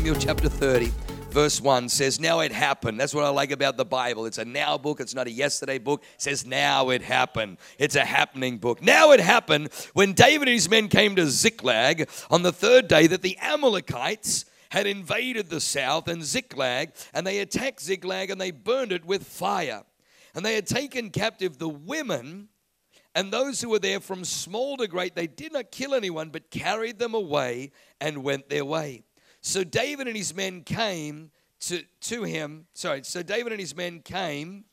Samuel 0.00 0.16
chapter 0.18 0.48
30, 0.48 0.90
verse 1.28 1.60
1 1.60 1.90
says, 1.90 2.18
Now 2.18 2.40
it 2.40 2.52
happened. 2.52 2.98
That's 2.98 3.12
what 3.12 3.26
I 3.26 3.28
like 3.28 3.50
about 3.50 3.76
the 3.76 3.84
Bible. 3.84 4.24
It's 4.24 4.38
a 4.38 4.46
now 4.46 4.78
book, 4.78 4.98
it's 4.98 5.14
not 5.14 5.26
a 5.26 5.30
yesterday 5.30 5.76
book. 5.76 6.02
It 6.14 6.22
says, 6.22 6.46
Now 6.46 6.88
it 6.88 7.02
happened. 7.02 7.58
It's 7.78 7.96
a 7.96 8.04
happening 8.06 8.56
book. 8.56 8.80
Now 8.80 9.12
it 9.12 9.20
happened 9.20 9.68
when 9.92 10.14
David 10.14 10.48
and 10.48 10.54
his 10.54 10.70
men 10.70 10.88
came 10.88 11.16
to 11.16 11.26
Ziklag 11.26 12.08
on 12.30 12.42
the 12.42 12.50
third 12.50 12.88
day 12.88 13.08
that 13.08 13.20
the 13.20 13.36
Amalekites 13.42 14.46
had 14.70 14.86
invaded 14.86 15.50
the 15.50 15.60
south 15.60 16.08
and 16.08 16.24
Ziklag, 16.24 16.94
and 17.12 17.26
they 17.26 17.40
attacked 17.40 17.82
Ziklag 17.82 18.30
and 18.30 18.40
they 18.40 18.52
burned 18.52 18.92
it 18.92 19.04
with 19.04 19.26
fire. 19.26 19.82
And 20.34 20.46
they 20.46 20.54
had 20.54 20.66
taken 20.66 21.10
captive 21.10 21.58
the 21.58 21.68
women 21.68 22.48
and 23.14 23.30
those 23.30 23.60
who 23.60 23.68
were 23.68 23.78
there 23.78 24.00
from 24.00 24.24
small 24.24 24.78
to 24.78 24.88
great. 24.88 25.14
They 25.14 25.26
did 25.26 25.52
not 25.52 25.70
kill 25.70 25.92
anyone, 25.92 26.30
but 26.30 26.50
carried 26.50 26.98
them 26.98 27.12
away 27.12 27.72
and 28.00 28.24
went 28.24 28.48
their 28.48 28.64
way. 28.64 29.02
So 29.40 29.64
David 29.64 30.06
and 30.06 30.16
his 30.16 30.34
men 30.34 30.62
came 30.62 31.30
to, 31.60 31.82
to 32.02 32.24
him. 32.24 32.66
Sorry, 32.74 33.02
so 33.04 33.22
David 33.22 33.52
and 33.52 33.60
his 33.60 33.74
men 33.74 34.00
came 34.00 34.64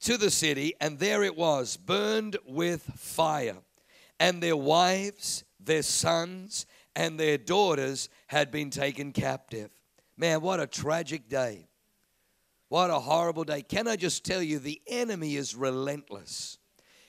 to 0.00 0.16
the 0.16 0.30
city, 0.30 0.74
and 0.80 0.98
there 0.98 1.22
it 1.22 1.36
was, 1.36 1.76
burned 1.76 2.36
with 2.46 2.82
fire. 2.82 3.58
And 4.18 4.42
their 4.42 4.56
wives, 4.56 5.44
their 5.60 5.82
sons, 5.82 6.66
and 6.94 7.18
their 7.18 7.38
daughters 7.38 8.08
had 8.26 8.50
been 8.50 8.70
taken 8.70 9.12
captive. 9.12 9.70
Man, 10.16 10.40
what 10.40 10.60
a 10.60 10.66
tragic 10.66 11.28
day. 11.28 11.68
What 12.68 12.90
a 12.90 12.98
horrible 13.00 13.44
day. 13.44 13.62
Can 13.62 13.86
I 13.86 13.96
just 13.96 14.24
tell 14.24 14.42
you, 14.42 14.58
the 14.58 14.80
enemy 14.86 15.36
is 15.36 15.54
relentless. 15.54 16.58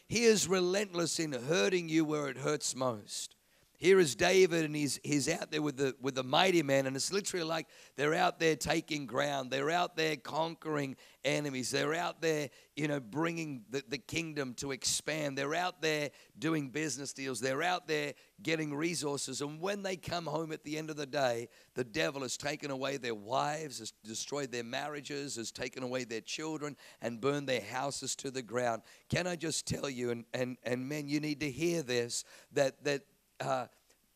He 0.07 0.25
is 0.25 0.47
relentless 0.47 1.19
in 1.19 1.31
hurting 1.31 1.89
you 1.89 2.05
where 2.05 2.27
it 2.27 2.37
hurts 2.37 2.75
most. 2.75 3.35
Here 3.77 3.99
is 3.99 4.15
David, 4.15 4.63
and 4.63 4.75
he's, 4.75 4.99
he's 5.03 5.27
out 5.27 5.51
there 5.51 5.61
with 5.61 5.75
the, 5.75 5.93
with 5.99 6.15
the 6.15 6.23
mighty 6.23 6.63
man, 6.63 6.85
and 6.85 6.95
it's 6.95 7.11
literally 7.11 7.45
like 7.45 7.67
they're 7.97 8.13
out 8.13 8.39
there 8.39 8.55
taking 8.55 9.05
ground. 9.05 9.51
They're 9.51 9.71
out 9.71 9.97
there 9.97 10.15
conquering 10.15 10.95
enemies. 11.25 11.71
They're 11.71 11.93
out 11.93 12.21
there, 12.21 12.49
you 12.75 12.87
know, 12.87 12.99
bringing 12.99 13.63
the, 13.69 13.83
the 13.87 13.97
kingdom 13.97 14.53
to 14.55 14.71
expand. 14.71 15.37
They're 15.37 15.55
out 15.55 15.81
there 15.81 16.11
doing 16.37 16.69
business 16.69 17.13
deals. 17.13 17.39
They're 17.39 17.63
out 17.63 17.87
there 17.87 18.13
getting 18.41 18.73
resources. 18.73 19.41
And 19.41 19.59
when 19.59 19.83
they 19.83 19.95
come 19.95 20.25
home 20.25 20.51
at 20.51 20.63
the 20.63 20.77
end 20.77 20.89
of 20.89 20.95
the 20.95 21.05
day, 21.05 21.49
the 21.75 21.83
devil 21.83 22.21
has 22.21 22.37
taken 22.37 22.71
away 22.71 22.97
their 22.97 23.15
wives, 23.15 23.79
has 23.79 23.91
destroyed 24.03 24.51
their 24.51 24.63
marriages, 24.63 25.35
has 25.35 25.51
taken 25.51 25.83
away 25.83 26.03
their 26.03 26.21
children, 26.21 26.77
and 27.01 27.19
burned 27.19 27.49
their 27.49 27.61
houses 27.61 28.15
to 28.17 28.31
the 28.31 28.41
ground. 28.41 28.81
Can 29.09 29.27
I 29.27 29.35
just 29.35 29.65
tell 29.65 29.89
you, 29.89 30.11
and, 30.11 30.25
and, 30.33 30.57
and 30.63 30.87
men, 30.87 31.07
you 31.07 31.19
need 31.19 31.39
to 31.41 31.51
hear 31.51 31.81
this, 31.83 32.23
that, 32.53 32.83
that 32.83 33.03
uh, 33.39 33.67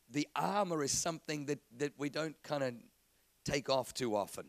the 0.10 0.28
armor 0.36 0.84
is 0.84 0.92
something 0.92 1.46
that, 1.48 1.60
that 1.78 1.94
we 1.98 2.10
don't 2.10 2.42
kind 2.44 2.64
of 2.64 2.74
take 3.46 3.70
off 3.70 3.94
too 3.94 4.16
often. 4.16 4.46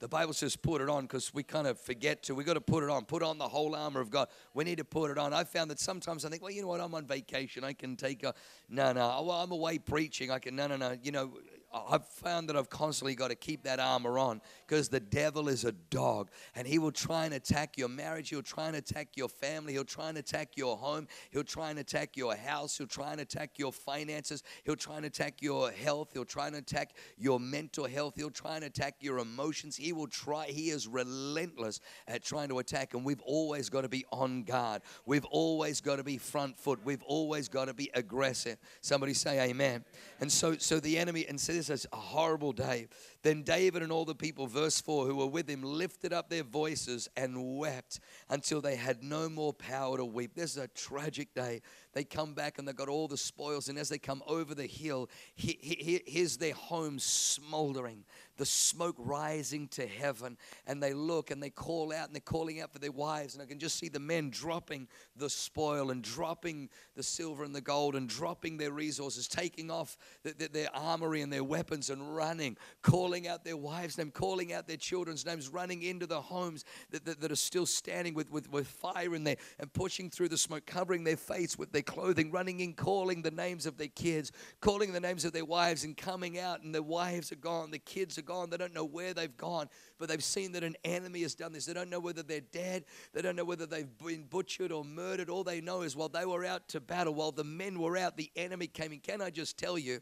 The 0.00 0.08
Bible 0.08 0.32
says 0.32 0.56
put 0.56 0.80
it 0.80 0.88
on 0.88 1.04
because 1.04 1.32
we 1.32 1.44
kind 1.44 1.68
of 1.68 1.78
forget 1.78 2.24
to. 2.24 2.34
We 2.34 2.42
got 2.42 2.54
to 2.54 2.60
put 2.60 2.82
it 2.82 2.90
on. 2.90 3.04
Put 3.04 3.22
on 3.22 3.38
the 3.38 3.46
whole 3.46 3.76
armor 3.76 4.00
of 4.00 4.10
God. 4.10 4.26
We 4.52 4.64
need 4.64 4.78
to 4.78 4.84
put 4.84 5.12
it 5.12 5.18
on. 5.18 5.32
I 5.32 5.44
found 5.44 5.70
that 5.70 5.78
sometimes 5.78 6.24
I 6.24 6.28
think, 6.28 6.42
well, 6.42 6.50
you 6.50 6.60
know 6.60 6.66
what? 6.66 6.80
I'm 6.80 6.92
on 6.92 7.06
vacation. 7.06 7.62
I 7.62 7.72
can 7.72 7.94
take 7.94 8.24
a 8.24 8.34
no, 8.68 8.92
no. 8.92 9.22
Well, 9.22 9.30
I'm 9.30 9.52
away 9.52 9.78
preaching. 9.78 10.32
I 10.32 10.40
can 10.40 10.56
no, 10.56 10.66
no, 10.66 10.76
no. 10.76 10.96
You 11.00 11.12
know, 11.12 11.34
I've 11.74 12.06
found 12.06 12.48
that 12.48 12.56
I've 12.56 12.68
constantly 12.68 13.14
got 13.14 13.28
to 13.28 13.34
keep 13.34 13.62
that 13.64 13.80
armor 13.80 14.18
on 14.18 14.42
because 14.66 14.88
the 14.88 15.00
devil 15.00 15.48
is 15.48 15.64
a 15.64 15.72
dog 15.72 16.30
and 16.54 16.66
he 16.66 16.78
will 16.78 16.92
try 16.92 17.24
and 17.24 17.32
attack 17.32 17.78
your 17.78 17.88
marriage. 17.88 18.28
He'll 18.28 18.42
try 18.42 18.66
and 18.66 18.76
attack 18.76 19.16
your 19.16 19.28
family. 19.28 19.72
He'll 19.72 19.84
try 19.84 20.10
and 20.10 20.18
attack 20.18 20.56
your 20.56 20.76
home. 20.76 21.08
He'll 21.30 21.44
try 21.44 21.70
and 21.70 21.78
attack 21.78 22.16
your 22.16 22.34
house. 22.34 22.76
He'll 22.76 22.86
try 22.86 23.12
and 23.12 23.22
attack 23.22 23.58
your 23.58 23.72
finances. 23.72 24.42
He'll 24.64 24.76
try 24.76 24.96
and 24.96 25.06
attack 25.06 25.40
your 25.40 25.70
health. 25.70 26.10
He'll 26.12 26.24
try 26.26 26.46
and 26.46 26.56
attack 26.56 26.94
your 27.16 27.40
mental 27.40 27.86
health. 27.86 28.14
He'll 28.16 28.30
try 28.30 28.56
and 28.56 28.64
attack 28.64 28.96
your 29.00 29.18
emotions. 29.18 29.76
He 29.76 29.92
will 29.92 30.08
try. 30.08 30.46
He 30.46 30.68
is 30.68 30.86
relentless 30.86 31.80
at 32.06 32.22
trying 32.22 32.48
to 32.48 32.58
attack. 32.58 32.92
And 32.92 33.04
we've 33.04 33.22
always 33.22 33.70
got 33.70 33.82
to 33.82 33.88
be 33.88 34.04
on 34.12 34.42
guard. 34.42 34.82
We've 35.06 35.24
always 35.26 35.80
got 35.80 35.96
to 35.96 36.04
be 36.04 36.18
front 36.18 36.58
foot. 36.58 36.80
We've 36.84 37.02
always 37.04 37.48
got 37.48 37.66
to 37.66 37.74
be 37.74 37.90
aggressive. 37.94 38.58
Somebody 38.82 39.14
say 39.14 39.40
amen. 39.48 39.84
And 40.20 40.30
so, 40.30 40.56
so 40.58 40.78
the 40.78 40.98
enemy, 40.98 41.24
and 41.26 41.40
so 41.40 41.61
is 41.70 41.86
a 41.92 41.96
horrible 41.96 42.52
day. 42.52 42.88
Then 43.22 43.42
David 43.42 43.82
and 43.82 43.92
all 43.92 44.04
the 44.04 44.14
people, 44.14 44.46
verse 44.48 44.80
4, 44.80 45.06
who 45.06 45.16
were 45.16 45.26
with 45.26 45.48
him, 45.48 45.62
lifted 45.62 46.12
up 46.12 46.28
their 46.28 46.42
voices 46.42 47.08
and 47.16 47.56
wept 47.58 48.00
until 48.28 48.60
they 48.60 48.74
had 48.74 49.02
no 49.02 49.28
more 49.28 49.52
power 49.52 49.96
to 49.96 50.04
weep. 50.04 50.34
This 50.34 50.52
is 50.52 50.56
a 50.56 50.68
tragic 50.68 51.32
day. 51.32 51.62
They 51.92 52.02
come 52.02 52.34
back 52.34 52.58
and 52.58 52.66
they've 52.66 52.74
got 52.74 52.88
all 52.88 53.06
the 53.06 53.16
spoils, 53.16 53.68
and 53.68 53.78
as 53.78 53.88
they 53.88 53.98
come 53.98 54.22
over 54.26 54.54
the 54.54 54.66
hill, 54.66 55.08
here's 55.36 56.36
their 56.36 56.54
home 56.54 56.98
smoldering 56.98 58.04
the 58.38 58.46
smoke 58.46 58.96
rising 58.98 59.68
to 59.68 59.86
heaven. 59.86 60.36
And 60.66 60.82
they 60.82 60.94
look 60.94 61.30
and 61.30 61.42
they 61.42 61.50
call 61.50 61.92
out 61.92 62.06
and 62.06 62.14
they're 62.14 62.20
calling 62.20 62.60
out 62.60 62.72
for 62.72 62.78
their 62.78 62.90
wives. 62.90 63.34
And 63.34 63.42
I 63.42 63.46
can 63.46 63.58
just 63.58 63.78
see 63.78 63.88
the 63.88 64.00
men 64.00 64.30
dropping 64.30 64.88
the 65.16 65.30
spoil 65.30 65.90
and 65.90 66.02
dropping 66.02 66.70
the 66.96 67.02
silver 67.02 67.44
and 67.44 67.54
the 67.54 67.60
gold 67.60 67.94
and 67.94 68.08
dropping 68.08 68.56
their 68.56 68.72
resources, 68.72 69.28
taking 69.28 69.70
off 69.70 69.96
the, 70.22 70.34
the, 70.36 70.48
their 70.48 70.74
armory 70.74 71.20
and 71.20 71.32
their 71.32 71.44
weapons 71.44 71.90
and 71.90 72.16
running, 72.16 72.56
calling 72.82 73.11
out 73.26 73.44
their 73.44 73.56
wives' 73.56 73.98
name, 73.98 74.10
calling 74.10 74.52
out 74.52 74.66
their 74.66 74.76
children's 74.76 75.24
names, 75.24 75.48
running 75.48 75.82
into 75.82 76.06
the 76.06 76.20
homes 76.20 76.64
that, 76.90 77.04
that, 77.04 77.20
that 77.20 77.32
are 77.32 77.36
still 77.36 77.66
standing 77.66 78.14
with, 78.14 78.30
with, 78.30 78.50
with 78.50 78.66
fire 78.66 79.14
in 79.14 79.24
there 79.24 79.36
and 79.58 79.72
pushing 79.72 80.10
through 80.10 80.28
the 80.28 80.38
smoke, 80.38 80.66
covering 80.66 81.04
their 81.04 81.16
face 81.16 81.58
with 81.58 81.72
their 81.72 81.82
clothing, 81.82 82.30
running 82.30 82.60
in, 82.60 82.74
calling 82.74 83.22
the 83.22 83.30
names 83.30 83.66
of 83.66 83.76
their 83.76 83.88
kids, 83.88 84.32
calling 84.60 84.92
the 84.92 85.00
names 85.00 85.24
of 85.24 85.32
their 85.32 85.44
wives, 85.44 85.84
and 85.84 85.96
coming 85.96 86.38
out. 86.38 86.62
And 86.62 86.74
their 86.74 86.82
wives 86.82 87.32
are 87.32 87.36
gone, 87.36 87.70
the 87.70 87.78
kids 87.78 88.18
are 88.18 88.22
gone. 88.22 88.50
They 88.50 88.56
don't 88.56 88.74
know 88.74 88.84
where 88.84 89.14
they've 89.14 89.36
gone, 89.36 89.68
but 89.98 90.08
they've 90.08 90.24
seen 90.24 90.52
that 90.52 90.64
an 90.64 90.76
enemy 90.84 91.22
has 91.22 91.34
done 91.34 91.52
this. 91.52 91.66
They 91.66 91.74
don't 91.74 91.90
know 91.90 92.00
whether 92.00 92.22
they're 92.22 92.40
dead. 92.40 92.84
They 93.12 93.22
don't 93.22 93.36
know 93.36 93.44
whether 93.44 93.66
they've 93.66 93.98
been 93.98 94.24
butchered 94.24 94.72
or 94.72 94.84
murdered. 94.84 95.30
All 95.30 95.44
they 95.44 95.60
know 95.60 95.82
is 95.82 95.94
while 95.96 96.08
they 96.08 96.24
were 96.24 96.44
out 96.44 96.68
to 96.68 96.80
battle, 96.80 97.14
while 97.14 97.32
the 97.32 97.44
men 97.44 97.78
were 97.78 97.96
out, 97.96 98.16
the 98.16 98.30
enemy 98.36 98.66
came 98.66 98.92
in. 98.92 99.00
Can 99.00 99.20
I 99.20 99.30
just 99.30 99.58
tell 99.58 99.78
you? 99.78 100.00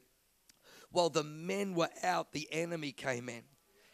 While 0.91 1.11
the 1.11 1.25
men 1.25 1.75
were 1.75 1.91
out, 2.03 2.33
the 2.33 2.49
enemy 2.53 2.93
came 2.93 3.29
in. 3.29 3.43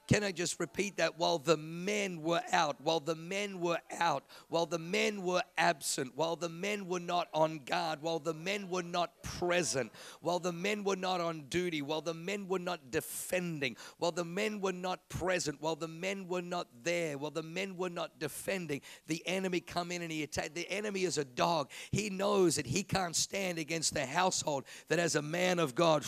Can 0.06 0.22
I 0.22 0.30
just 0.30 0.60
repeat 0.60 0.98
that? 0.98 1.18
While 1.18 1.38
the 1.38 1.56
men 1.56 2.22
were 2.22 2.42
out, 2.52 2.80
while 2.80 3.00
the 3.00 3.16
men 3.16 3.60
were 3.60 3.80
out, 3.98 4.22
while 4.48 4.66
the 4.66 4.78
men 4.78 5.22
were 5.22 5.42
absent, 5.58 6.12
while 6.14 6.36
the 6.36 6.48
men 6.48 6.86
were 6.86 7.00
not 7.00 7.28
on 7.34 7.58
guard, 7.64 8.02
while 8.02 8.20
the 8.20 8.34
men 8.34 8.70
were 8.70 8.84
not 8.84 9.20
present, 9.24 9.90
while 10.20 10.38
the 10.38 10.52
men 10.52 10.84
were 10.84 10.94
not 10.94 11.20
on 11.20 11.46
duty, 11.48 11.82
while 11.82 12.00
the 12.00 12.14
men 12.14 12.46
were 12.46 12.60
not 12.60 12.92
defending, 12.92 13.76
while 13.98 14.12
the 14.12 14.24
men 14.24 14.60
were 14.60 14.72
not 14.72 15.08
present, 15.08 15.60
while 15.60 15.74
the 15.74 15.88
men 15.88 16.28
were 16.28 16.42
not 16.42 16.68
there, 16.84 17.18
while 17.18 17.32
the 17.32 17.42
men 17.42 17.76
were 17.76 17.90
not 17.90 18.20
defending, 18.20 18.80
the 19.08 19.26
enemy 19.26 19.58
come 19.58 19.90
in 19.90 20.02
and 20.02 20.12
he 20.12 20.22
attack. 20.22 20.54
The 20.54 20.70
enemy 20.70 21.02
is 21.02 21.18
a 21.18 21.24
dog. 21.24 21.68
He 21.90 22.10
knows 22.10 22.54
that 22.56 22.66
he 22.66 22.84
can't 22.84 23.16
stand 23.16 23.58
against 23.58 23.92
the 23.92 24.06
household 24.06 24.66
that 24.86 25.00
has 25.00 25.16
a 25.16 25.22
man 25.22 25.58
of 25.58 25.74
God 25.74 26.04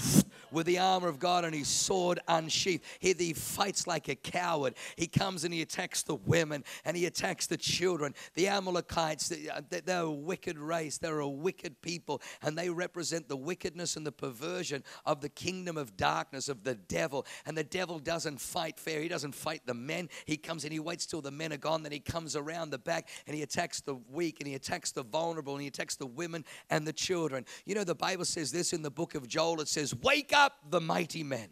with 0.53 0.67
the 0.67 0.79
armor 0.79 1.09
of 1.09 1.19
God 1.19 1.45
and 1.45 1.55
his 1.55 1.67
sword 1.67 2.21
unsheathed. 2.29 2.85
He, 3.01 3.13
he 3.13 3.33
fights 3.33 3.88
like 3.89 4.09
a 4.09 4.15
coward. 4.15 4.75
He 4.97 5.09
comes 5.09 5.43
and 5.43 5.53
he 5.53 5.63
attacks 5.63 6.03
the 6.03 6.15
women 6.15 6.63
and 6.85 6.97
he 6.97 7.07
attacks 7.07 7.47
the 7.47 7.57
children. 7.57 8.15
The 8.35 8.47
Amalekites, 8.49 9.33
uh, 9.33 9.63
they're 9.69 10.03
a 10.03 10.11
wicked 10.11 10.59
race, 10.59 10.99
they're 10.99 11.19
a 11.19 11.29
wicked 11.29 11.81
people, 11.83 12.23
and 12.43 12.57
they 12.57 12.71
represent 12.71 13.29
the 13.29 13.37
wickedness 13.37 13.97
and 13.97 14.07
the 14.07 14.13
perversion 14.13 14.85
of 15.05 15.21
the 15.21 15.29
kingdom 15.29 15.77
of 15.77 15.97
darkness, 15.97 16.49
of 16.49 16.63
the 16.63 16.77
devil. 16.77 17.27
And 17.47 17.57
the 17.57 17.65
devil 17.65 17.99
doesn't 17.99 18.41
fight 18.41 18.79
fair, 18.79 19.01
he 19.01 19.09
doesn't 19.09 19.35
fight 19.35 19.63
the 19.67 19.75
men. 19.75 20.09
He 20.27 20.37
comes 20.37 20.65
and 20.65 20.73
he 20.73 20.79
waits 20.79 21.07
till 21.07 21.23
the 21.23 21.31
men 21.31 21.53
are 21.53 21.57
gone, 21.57 21.83
then 21.83 21.93
he 21.93 22.01
comes 22.01 22.37
around 22.37 22.71
the 22.71 22.79
back 22.79 23.09
and 23.27 23.35
he 23.35 23.43
attacks 23.43 23.81
the 23.81 23.97
weak 24.11 24.37
and 24.41 24.47
he 24.47 24.55
attacks 24.55 24.93
the 24.93 25.03
vulnerable 25.03 25.55
and 25.55 25.63
he 25.63 25.69
attacks 25.69 25.97
the 25.97 26.07
women 26.07 26.45
and 26.71 26.87
the 26.87 26.93
children. 26.93 27.45
You 27.65 27.75
know, 27.75 27.85
the 27.85 27.95
Bible 27.95 28.25
says 28.25 28.53
this 28.53 28.73
in 28.73 28.83
the 28.83 28.91
book 28.91 29.15
of 29.15 29.27
Joel 29.27 29.61
it 29.61 29.69
says, 29.69 29.95
Wake 29.95 30.33
up 30.33 30.53
the 30.71 30.81
mighty 30.81 31.23
men. 31.23 31.49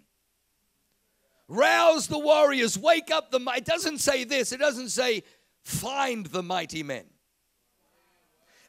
Rouse 1.49 2.09
the 2.09 2.19
warriors, 2.19 2.77
wake 2.79 3.11
up 3.11 3.31
the. 3.31 3.41
It 3.57 3.65
doesn't 3.65 3.99
say 3.99 4.25
this, 4.25 4.53
it 4.53 4.59
doesn't 4.59 4.89
say 4.89 5.23
find 5.65 6.27
the 6.27 6.43
mighty 6.43 6.83
men. 6.83 7.05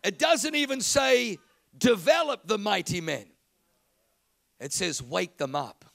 It 0.04 0.20
doesn't 0.20 0.56
even 0.56 0.82
say 0.82 1.38
develop 1.78 2.48
the 2.48 2.58
mighty 2.58 3.02
men. 3.02 3.26
It 4.60 4.74
says 4.74 5.02
wake 5.02 5.38
them 5.38 5.56
up. 5.56 5.86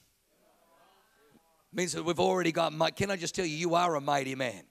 It 1.73 1.77
means 1.77 1.93
that 1.93 2.05
we've 2.05 2.21
already 2.21 2.53
got 2.53 2.73
might. 2.73 2.97
Can 2.97 3.11
I 3.11 3.17
just 3.17 3.35
tell 3.35 3.47
you, 3.47 3.57
you 3.57 3.75
are 3.75 3.95
a 3.95 4.01
mighty 4.01 4.35
man. 4.35 4.63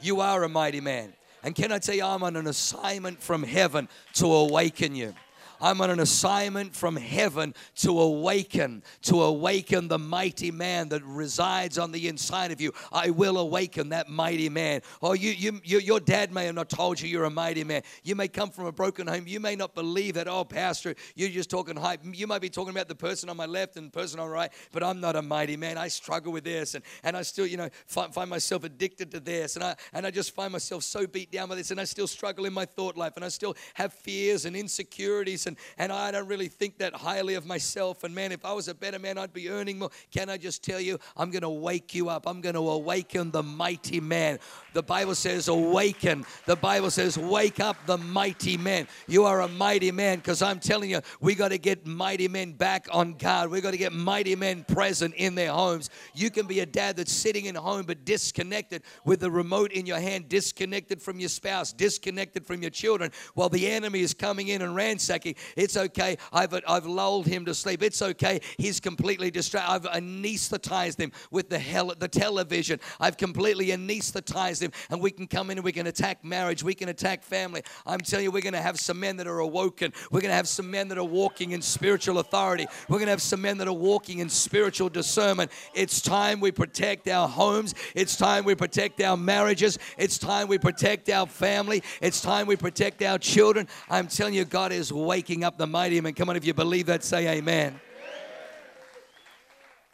You 0.00 0.20
are 0.20 0.42
a 0.44 0.48
mighty 0.48 0.80
man. 0.80 1.12
And 1.42 1.54
can 1.54 1.72
I 1.72 1.78
tell 1.78 1.94
you, 1.94 2.04
I'm 2.04 2.22
on 2.22 2.36
an 2.36 2.46
assignment 2.46 3.22
from 3.22 3.42
heaven 3.42 3.88
to 4.14 4.26
awaken 4.26 4.94
you. 4.94 5.14
I'm 5.60 5.80
on 5.80 5.90
an 5.90 6.00
assignment 6.00 6.74
from 6.74 6.96
heaven 6.96 7.54
to 7.76 8.00
awaken, 8.00 8.82
to 9.02 9.22
awaken 9.22 9.88
the 9.88 9.98
mighty 9.98 10.50
man 10.50 10.88
that 10.90 11.04
resides 11.04 11.78
on 11.78 11.92
the 11.92 12.08
inside 12.08 12.50
of 12.52 12.60
you. 12.60 12.72
I 12.92 13.10
will 13.10 13.38
awaken 13.38 13.90
that 13.90 14.08
mighty 14.08 14.48
man. 14.48 14.82
Oh, 15.02 15.12
you, 15.12 15.30
you, 15.30 15.60
you, 15.64 15.78
your 15.80 16.00
dad 16.00 16.32
may 16.32 16.46
have 16.46 16.54
not 16.54 16.70
told 16.70 17.00
you 17.00 17.08
you're 17.08 17.24
a 17.24 17.30
mighty 17.30 17.64
man. 17.64 17.82
You 18.02 18.16
may 18.16 18.28
come 18.28 18.50
from 18.50 18.66
a 18.66 18.72
broken 18.72 19.06
home. 19.06 19.26
You 19.26 19.40
may 19.40 19.56
not 19.56 19.74
believe 19.74 20.14
that, 20.14 20.28
oh, 20.28 20.44
Pastor, 20.44 20.94
you're 21.14 21.28
just 21.28 21.50
talking 21.50 21.76
hype. 21.76 22.00
You 22.04 22.26
might 22.26 22.40
be 22.40 22.50
talking 22.50 22.70
about 22.70 22.88
the 22.88 22.94
person 22.94 23.28
on 23.28 23.36
my 23.36 23.46
left 23.46 23.76
and 23.76 23.88
the 23.88 23.90
person 23.90 24.20
on 24.20 24.28
my 24.28 24.34
right, 24.34 24.52
but 24.72 24.82
I'm 24.82 25.00
not 25.00 25.16
a 25.16 25.22
mighty 25.22 25.56
man. 25.56 25.76
I 25.76 25.88
struggle 25.88 26.32
with 26.32 26.44
this, 26.44 26.74
and, 26.74 26.84
and 27.02 27.16
I 27.16 27.22
still, 27.22 27.46
you 27.46 27.56
know, 27.56 27.68
find, 27.86 28.12
find 28.14 28.30
myself 28.30 28.64
addicted 28.64 29.10
to 29.12 29.20
this, 29.20 29.56
and 29.56 29.64
I, 29.64 29.76
and 29.92 30.06
I 30.06 30.10
just 30.10 30.34
find 30.34 30.52
myself 30.52 30.82
so 30.84 31.06
beat 31.06 31.30
down 31.30 31.48
by 31.48 31.54
this, 31.54 31.70
and 31.70 31.80
I 31.80 31.84
still 31.84 32.06
struggle 32.06 32.46
in 32.46 32.52
my 32.52 32.64
thought 32.64 32.96
life, 32.96 33.14
and 33.16 33.24
I 33.24 33.28
still 33.28 33.56
have 33.74 33.92
fears 33.92 34.44
and 34.44 34.56
insecurities, 34.56 35.46
and, 35.50 35.56
and 35.78 35.92
I 35.92 36.10
don't 36.10 36.28
really 36.28 36.48
think 36.48 36.78
that 36.78 36.94
highly 36.94 37.34
of 37.34 37.44
myself. 37.44 38.04
And 38.04 38.14
man, 38.14 38.32
if 38.32 38.44
I 38.44 38.52
was 38.52 38.68
a 38.68 38.74
better 38.74 38.98
man, 38.98 39.18
I'd 39.18 39.32
be 39.32 39.48
earning 39.48 39.78
more. 39.78 39.90
Can 40.12 40.30
I 40.30 40.36
just 40.36 40.62
tell 40.62 40.80
you, 40.80 40.98
I'm 41.16 41.30
going 41.30 41.42
to 41.42 41.50
wake 41.50 41.94
you 41.94 42.08
up. 42.08 42.26
I'm 42.26 42.40
going 42.40 42.54
to 42.54 42.68
awaken 42.68 43.30
the 43.30 43.42
mighty 43.42 44.00
man. 44.00 44.38
The 44.72 44.82
Bible 44.82 45.14
says, 45.14 45.48
awaken. 45.48 46.24
The 46.46 46.56
Bible 46.56 46.90
says, 46.90 47.18
wake 47.18 47.58
up 47.60 47.76
the 47.86 47.98
mighty 47.98 48.56
man. 48.56 48.86
You 49.08 49.24
are 49.24 49.40
a 49.40 49.48
mighty 49.48 49.90
man 49.90 50.18
because 50.18 50.42
I'm 50.42 50.60
telling 50.60 50.90
you, 50.90 51.00
we 51.20 51.34
got 51.34 51.48
to 51.48 51.58
get 51.58 51.86
mighty 51.86 52.28
men 52.28 52.52
back 52.52 52.86
on 52.92 53.14
guard. 53.14 53.50
We 53.50 53.60
got 53.60 53.72
to 53.72 53.78
get 53.78 53.92
mighty 53.92 54.36
men 54.36 54.64
present 54.64 55.14
in 55.16 55.34
their 55.34 55.50
homes. 55.50 55.90
You 56.14 56.30
can 56.30 56.46
be 56.46 56.60
a 56.60 56.66
dad 56.66 56.96
that's 56.96 57.12
sitting 57.12 57.46
in 57.46 57.56
home 57.56 57.84
but 57.86 58.04
disconnected 58.04 58.82
with 59.04 59.20
the 59.20 59.30
remote 59.30 59.72
in 59.72 59.86
your 59.86 59.98
hand, 59.98 60.28
disconnected 60.28 61.02
from 61.02 61.18
your 61.18 61.28
spouse, 61.28 61.72
disconnected 61.72 62.46
from 62.46 62.62
your 62.62 62.70
children 62.70 63.10
while 63.34 63.48
the 63.48 63.66
enemy 63.66 64.00
is 64.00 64.14
coming 64.14 64.48
in 64.48 64.62
and 64.62 64.76
ransacking. 64.76 65.34
It's 65.56 65.76
okay. 65.76 66.16
I've, 66.32 66.54
I've 66.66 66.86
lulled 66.86 67.26
him 67.26 67.44
to 67.46 67.54
sleep. 67.54 67.82
It's 67.82 68.02
okay. 68.02 68.40
He's 68.58 68.80
completely 68.80 69.30
distracted. 69.30 69.70
I've 69.72 70.02
anesthetized 70.02 70.98
him 70.98 71.12
with 71.30 71.48
the 71.48 71.58
hell, 71.58 71.92
the 71.98 72.08
television. 72.08 72.80
I've 72.98 73.16
completely 73.16 73.68
anesthetized 73.68 74.62
him, 74.62 74.72
and 74.90 75.00
we 75.00 75.10
can 75.10 75.26
come 75.26 75.50
in 75.50 75.58
and 75.58 75.64
we 75.64 75.72
can 75.72 75.86
attack 75.86 76.24
marriage. 76.24 76.62
We 76.62 76.74
can 76.74 76.88
attack 76.88 77.22
family. 77.22 77.62
I'm 77.86 78.00
telling 78.00 78.24
you, 78.24 78.30
we're 78.30 78.42
going 78.42 78.54
to 78.54 78.60
have 78.60 78.78
some 78.78 79.00
men 79.00 79.16
that 79.18 79.26
are 79.26 79.38
awoken. 79.38 79.92
We're 80.10 80.20
going 80.20 80.30
to 80.30 80.36
have 80.36 80.48
some 80.48 80.70
men 80.70 80.88
that 80.88 80.98
are 80.98 81.04
walking 81.04 81.52
in 81.52 81.62
spiritual 81.62 82.18
authority. 82.18 82.66
We're 82.88 82.98
going 82.98 83.06
to 83.06 83.12
have 83.12 83.22
some 83.22 83.40
men 83.40 83.58
that 83.58 83.68
are 83.68 83.72
walking 83.72 84.18
in 84.18 84.28
spiritual 84.28 84.88
discernment. 84.88 85.50
It's 85.74 86.00
time 86.00 86.40
we 86.40 86.50
protect 86.50 87.08
our 87.08 87.28
homes. 87.28 87.74
It's 87.94 88.16
time 88.16 88.44
we 88.44 88.54
protect 88.54 89.00
our 89.00 89.16
marriages. 89.16 89.78
It's 89.96 90.18
time 90.18 90.48
we 90.48 90.58
protect 90.58 91.08
our 91.08 91.26
family. 91.26 91.82
It's 92.00 92.20
time 92.20 92.46
we 92.46 92.56
protect 92.56 93.02
our 93.02 93.18
children. 93.18 93.68
I'm 93.88 94.08
telling 94.08 94.34
you, 94.34 94.44
God 94.44 94.72
is 94.72 94.92
waking 94.92 95.29
up 95.44 95.56
the 95.56 95.66
mighty 95.66 96.00
men. 96.00 96.14
Come 96.14 96.28
on, 96.30 96.36
if 96.36 96.44
you 96.44 96.54
believe 96.54 96.86
that, 96.86 97.04
say 97.04 97.28
amen. 97.28 97.80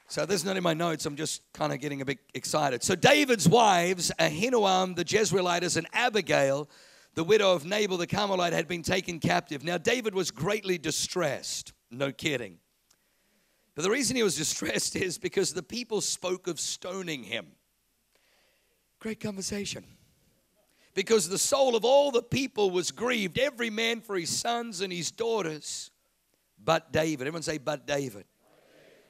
So 0.08 0.24
this 0.24 0.36
is 0.36 0.44
not 0.44 0.56
in 0.56 0.62
my 0.62 0.74
notes. 0.74 1.04
I'm 1.04 1.16
just 1.16 1.42
kind 1.52 1.72
of 1.72 1.80
getting 1.80 2.00
a 2.00 2.04
bit 2.04 2.18
excited. 2.32 2.82
So 2.82 2.94
David's 2.94 3.48
wives, 3.48 4.12
Ahinoam 4.18 4.94
the 4.94 5.04
Jezreelitess, 5.04 5.76
and 5.76 5.86
Abigail, 5.92 6.68
the 7.14 7.24
widow 7.24 7.52
of 7.52 7.64
Nabal 7.64 7.96
the 7.96 8.06
Carmelite, 8.06 8.52
had 8.52 8.68
been 8.68 8.82
taken 8.82 9.18
captive. 9.18 9.64
Now 9.64 9.78
David 9.78 10.14
was 10.14 10.30
greatly 10.30 10.78
distressed. 10.78 11.72
No 11.90 12.12
kidding. 12.12 12.58
But 13.74 13.82
the 13.82 13.90
reason 13.90 14.16
he 14.16 14.22
was 14.22 14.36
distressed 14.44 14.96
is 14.96 15.18
because 15.18 15.52
the 15.52 15.62
people 15.62 16.00
spoke 16.00 16.46
of 16.46 16.58
stoning 16.58 17.24
him. 17.24 17.46
Great 19.00 19.20
conversation. 19.20 19.84
Because 20.96 21.28
the 21.28 21.36
soul 21.36 21.76
of 21.76 21.84
all 21.84 22.10
the 22.10 22.22
people 22.22 22.70
was 22.70 22.90
grieved, 22.90 23.38
every 23.38 23.68
man 23.68 24.00
for 24.00 24.16
his 24.16 24.30
sons 24.30 24.80
and 24.80 24.90
his 24.90 25.10
daughters, 25.10 25.90
but 26.64 26.90
David. 26.90 27.26
Everyone 27.26 27.42
say, 27.42 27.58
but 27.58 27.86
David. 27.86 28.24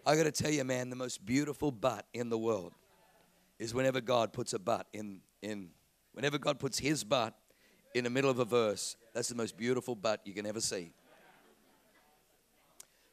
I 0.05 0.17
got 0.17 0.25
to 0.25 0.33
tell 0.33 0.51
you, 0.51 0.65
man, 0.65 0.91
the 0.91 0.97
most 0.97 1.25
beautiful 1.25 1.71
but 1.71 2.05
in 2.13 2.29
the 2.29 2.37
world 2.37 2.73
is 3.61 3.73
whenever 3.73 4.01
God 4.01 4.33
puts 4.33 4.53
a 4.53 4.59
but 4.59 4.89
in, 4.93 5.21
in 5.43 5.69
whenever 6.13 6.39
God 6.39 6.59
puts 6.59 6.77
his 6.77 7.05
but 7.05 7.35
in 7.95 8.03
the 8.03 8.11
middle 8.11 8.31
of 8.31 8.41
a 8.41 8.45
verse, 8.45 8.97
that's 9.15 9.29
the 9.29 9.37
most 9.37 9.57
beautiful 9.57 9.95
but 9.95 10.21
you 10.25 10.35
can 10.35 10.45
ever 10.45 10.61
see. 10.61 10.91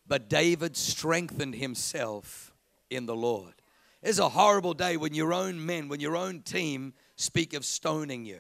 But 0.08 0.32
David 0.32 0.76
strengthened 0.76 1.54
himself 1.54 2.52
in 2.90 3.06
the 3.06 3.16
Lord. 3.16 3.54
It's 4.02 4.18
a 4.18 4.30
horrible 4.30 4.74
day 4.74 4.98
when 4.98 5.14
your 5.14 5.32
own 5.32 5.64
men, 5.64 5.90
when 5.90 6.00
your 6.00 6.18
own 6.18 6.42
team 6.42 6.96
speak 7.16 7.54
of 7.54 7.66
stoning 7.66 8.26
you. 8.26 8.40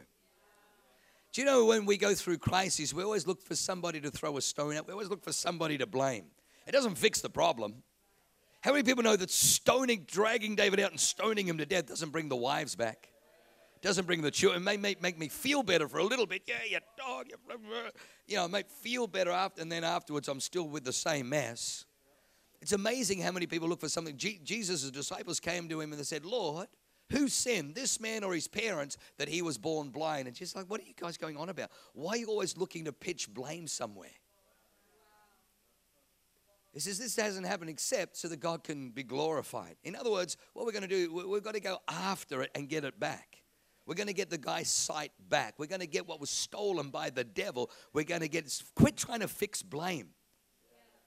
Do 1.33 1.41
you 1.41 1.45
know 1.45 1.65
when 1.65 1.87
we 1.87 1.97
go 1.97 2.13
through 2.13 2.37
crises, 2.37 2.93
we 2.93 3.03
always 3.03 3.25
look 3.25 3.41
for 3.41 3.55
somebody 3.55 3.99
to 4.01 4.11
throw 4.11 4.37
a 4.37 4.41
stone 4.41 4.75
at? 4.75 4.85
We 4.85 4.93
always 4.93 5.09
look 5.09 5.23
for 5.23 5.33
somebody 5.33 5.79
to 5.79 5.87
blame. 5.87 6.25
It 6.67 6.73
doesn't 6.73 6.95
fix 6.95 7.21
the 7.21 7.29
problem. 7.29 7.81
How 8.61 8.71
many 8.71 8.83
people 8.83 9.03
know 9.03 9.15
that 9.15 9.31
stoning, 9.31 10.05
dragging 10.07 10.55
David 10.55 10.79
out 10.79 10.91
and 10.91 10.99
stoning 10.99 11.47
him 11.47 11.57
to 11.57 11.65
death 11.65 11.87
doesn't 11.87 12.11
bring 12.11 12.29
the 12.29 12.35
wives 12.35 12.75
back? 12.75 13.09
Doesn't 13.81 14.05
bring 14.05 14.21
the 14.21 14.29
children. 14.29 14.61
It 14.61 14.63
may 14.65 14.77
make, 14.77 15.01
make 15.01 15.17
me 15.17 15.27
feel 15.27 15.63
better 15.63 15.87
for 15.87 15.97
a 15.97 16.03
little 16.03 16.27
bit. 16.27 16.43
Yeah, 16.45 16.55
you 16.69 16.77
dog. 16.95 17.25
You, 17.29 17.57
you 18.27 18.35
know, 18.35 18.45
it 18.45 18.51
may 18.51 18.63
feel 18.81 19.07
better 19.07 19.31
after, 19.31 19.61
and 19.61 19.71
then 19.71 19.83
afterwards 19.83 20.27
I'm 20.27 20.39
still 20.39 20.69
with 20.69 20.85
the 20.85 20.93
same 20.93 21.29
mess. 21.29 21.85
It's 22.61 22.73
amazing 22.73 23.19
how 23.21 23.31
many 23.31 23.47
people 23.47 23.67
look 23.67 23.81
for 23.81 23.89
something. 23.89 24.15
Jesus' 24.17 24.89
disciples 24.91 25.39
came 25.39 25.67
to 25.67 25.81
him 25.81 25.91
and 25.91 25.99
they 25.99 26.05
said, 26.05 26.25
Lord, 26.25 26.67
who 27.13 27.27
sinned, 27.27 27.75
this 27.75 27.99
man 27.99 28.23
or 28.23 28.33
his 28.33 28.47
parents, 28.47 28.97
that 29.17 29.29
he 29.29 29.41
was 29.41 29.57
born 29.57 29.89
blind? 29.89 30.27
And 30.27 30.35
she's 30.35 30.55
like, 30.55 30.65
What 30.69 30.81
are 30.81 30.85
you 30.85 30.93
guys 30.99 31.17
going 31.17 31.37
on 31.37 31.49
about? 31.49 31.69
Why 31.93 32.13
are 32.13 32.17
you 32.17 32.27
always 32.27 32.57
looking 32.57 32.85
to 32.85 32.91
pitch 32.91 33.33
blame 33.33 33.67
somewhere? 33.67 34.09
He 36.73 36.79
says 36.79 36.97
this 36.97 37.15
hasn't 37.15 37.45
happened 37.45 37.69
except 37.69 38.17
so 38.17 38.27
that 38.27 38.39
God 38.39 38.63
can 38.63 38.89
be 38.89 39.03
glorified. 39.03 39.75
In 39.83 39.95
other 39.95 40.11
words, 40.11 40.37
what 40.53 40.65
we're 40.65 40.71
going 40.71 40.81
to 40.81 40.87
do, 40.87 41.27
we've 41.27 41.43
got 41.43 41.53
to 41.53 41.59
go 41.59 41.77
after 41.87 42.41
it 42.41 42.49
and 42.55 42.67
get 42.67 42.83
it 42.83 42.99
back. 42.99 43.43
We're 43.85 43.95
going 43.95 44.07
to 44.07 44.13
get 44.13 44.29
the 44.29 44.39
guy's 44.39 44.69
sight 44.69 45.11
back. 45.29 45.55
We're 45.57 45.67
going 45.67 45.81
to 45.81 45.87
get 45.87 46.07
what 46.07 46.19
was 46.19 46.31
stolen 46.31 46.89
by 46.89 47.11
the 47.11 47.23
devil. 47.23 47.69
We're 47.93 48.05
going 48.05 48.21
to 48.21 48.27
get, 48.27 48.51
quit 48.75 48.97
trying 48.97 49.19
to 49.19 49.27
fix 49.27 49.61
blame. 49.61 50.09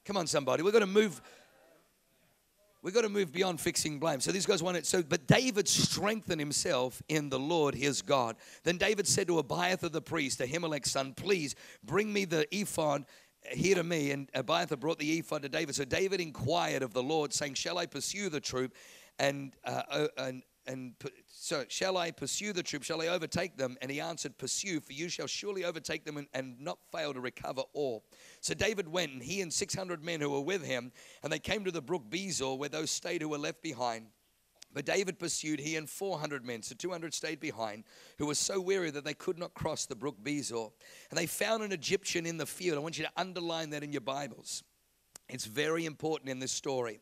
Come 0.05 0.17
on, 0.17 0.29
somebody. 0.29 0.63
We're 0.63 0.73
going 0.73 0.83
to 0.83 0.87
move. 0.87 1.21
We've 2.87 2.95
got 2.95 3.03
to 3.03 3.09
move 3.09 3.33
beyond 3.33 3.61
fixing 3.61 3.99
blame. 3.99 4.21
So 4.21 4.31
these 4.31 4.47
guys 4.47 4.63
want 4.63 4.77
it. 4.77 4.87
so, 4.87 5.03
but 5.03 5.27
David 5.27 5.67
strengthened 5.67 6.41
himself 6.41 7.03
in 7.09 7.29
the 7.31 7.39
Lord 7.39 7.75
his 7.75 8.01
God. 8.01 8.37
Then 8.63 8.77
David 8.77 9.09
said 9.09 9.27
to 9.27 9.41
Abiathar 9.41 9.91
the 9.91 10.01
priest, 10.01 10.39
Ahimelech's 10.39 10.93
son, 10.93 11.13
please 11.13 11.57
bring 11.83 12.13
me 12.13 12.27
the 12.27 12.47
ephod 12.57 13.05
here 13.51 13.75
to 13.75 13.83
me. 13.83 14.13
And 14.13 14.31
Abiathar 14.35 14.77
brought 14.77 15.01
the 15.01 15.19
ephod 15.19 15.43
to 15.43 15.49
David. 15.49 15.75
So 15.75 15.85
David 15.85 16.21
inquired 16.21 16.85
of 16.85 16.95
the 16.95 17.03
Lord, 17.03 17.33
saying, 17.33 17.55
Shall 17.55 17.77
I 17.77 17.87
pursue 17.87 18.29
the 18.29 18.39
troop? 18.39 18.73
And, 19.19 19.57
uh, 19.65 20.07
and, 20.17 20.45
and 20.67 20.95
so 21.27 21.65
shall 21.69 21.97
I 21.97 22.11
pursue 22.11 22.53
the 22.53 22.63
troop? 22.63 22.83
Shall 22.83 23.03
I 23.03 23.09
overtake 23.09 23.57
them? 23.57 23.77
And 23.81 23.91
he 23.91 24.01
answered, 24.01 24.37
Pursue, 24.39 24.81
for 24.81 24.93
you 24.93 25.09
shall 25.09 25.27
surely 25.27 25.65
overtake 25.65 26.05
them 26.05 26.17
and, 26.17 26.27
and 26.35 26.61
not 26.61 26.79
fail 26.93 27.15
to 27.15 27.21
recover 27.21 27.63
all. 27.73 28.05
So 28.41 28.55
David 28.55 28.89
went, 28.89 29.13
and 29.13 29.23
he 29.23 29.41
and 29.41 29.53
600 29.53 30.05
men 30.05 30.21
who 30.21 30.31
were 30.31 30.41
with 30.41 30.65
him, 30.65 30.93
and 31.23 31.33
they 31.33 31.39
came 31.39 31.65
to 31.65 31.71
the 31.71 31.83
brook 31.83 32.05
Besor, 32.11 32.59
where 32.59 32.69
those 32.69 32.91
stayed 32.91 33.23
who 33.23 33.29
were 33.29 33.39
left 33.39 33.63
behind. 33.63 34.07
But 34.73 34.85
David 34.85 35.19
pursued, 35.19 35.59
he 35.59 35.77
and 35.77 35.89
400 35.89 36.45
men, 36.45 36.63
so 36.63 36.75
200 36.75 37.15
stayed 37.15 37.41
behind, 37.41 37.85
who 38.19 38.27
were 38.27 38.35
so 38.35 38.61
weary 38.61 38.91
that 38.91 39.05
they 39.05 39.15
could 39.15 39.39
not 39.39 39.55
cross 39.55 39.87
the 39.87 39.97
brook 39.97 40.17
Besor. 40.23 40.71
And 41.11 41.19
they 41.19 41.27
found 41.27 41.63
an 41.63 41.73
Egyptian 41.73 42.27
in 42.27 42.37
the 42.37 42.45
field. 42.45 42.77
I 42.77 42.81
want 42.81 42.99
you 42.99 43.05
to 43.05 43.13
underline 43.17 43.71
that 43.71 43.83
in 43.83 43.93
your 43.93 44.03
Bibles. 44.03 44.65
It's 45.29 45.47
very 45.47 45.87
important 45.87 46.31
in 46.31 46.39
this 46.39 46.53
story. 46.53 47.01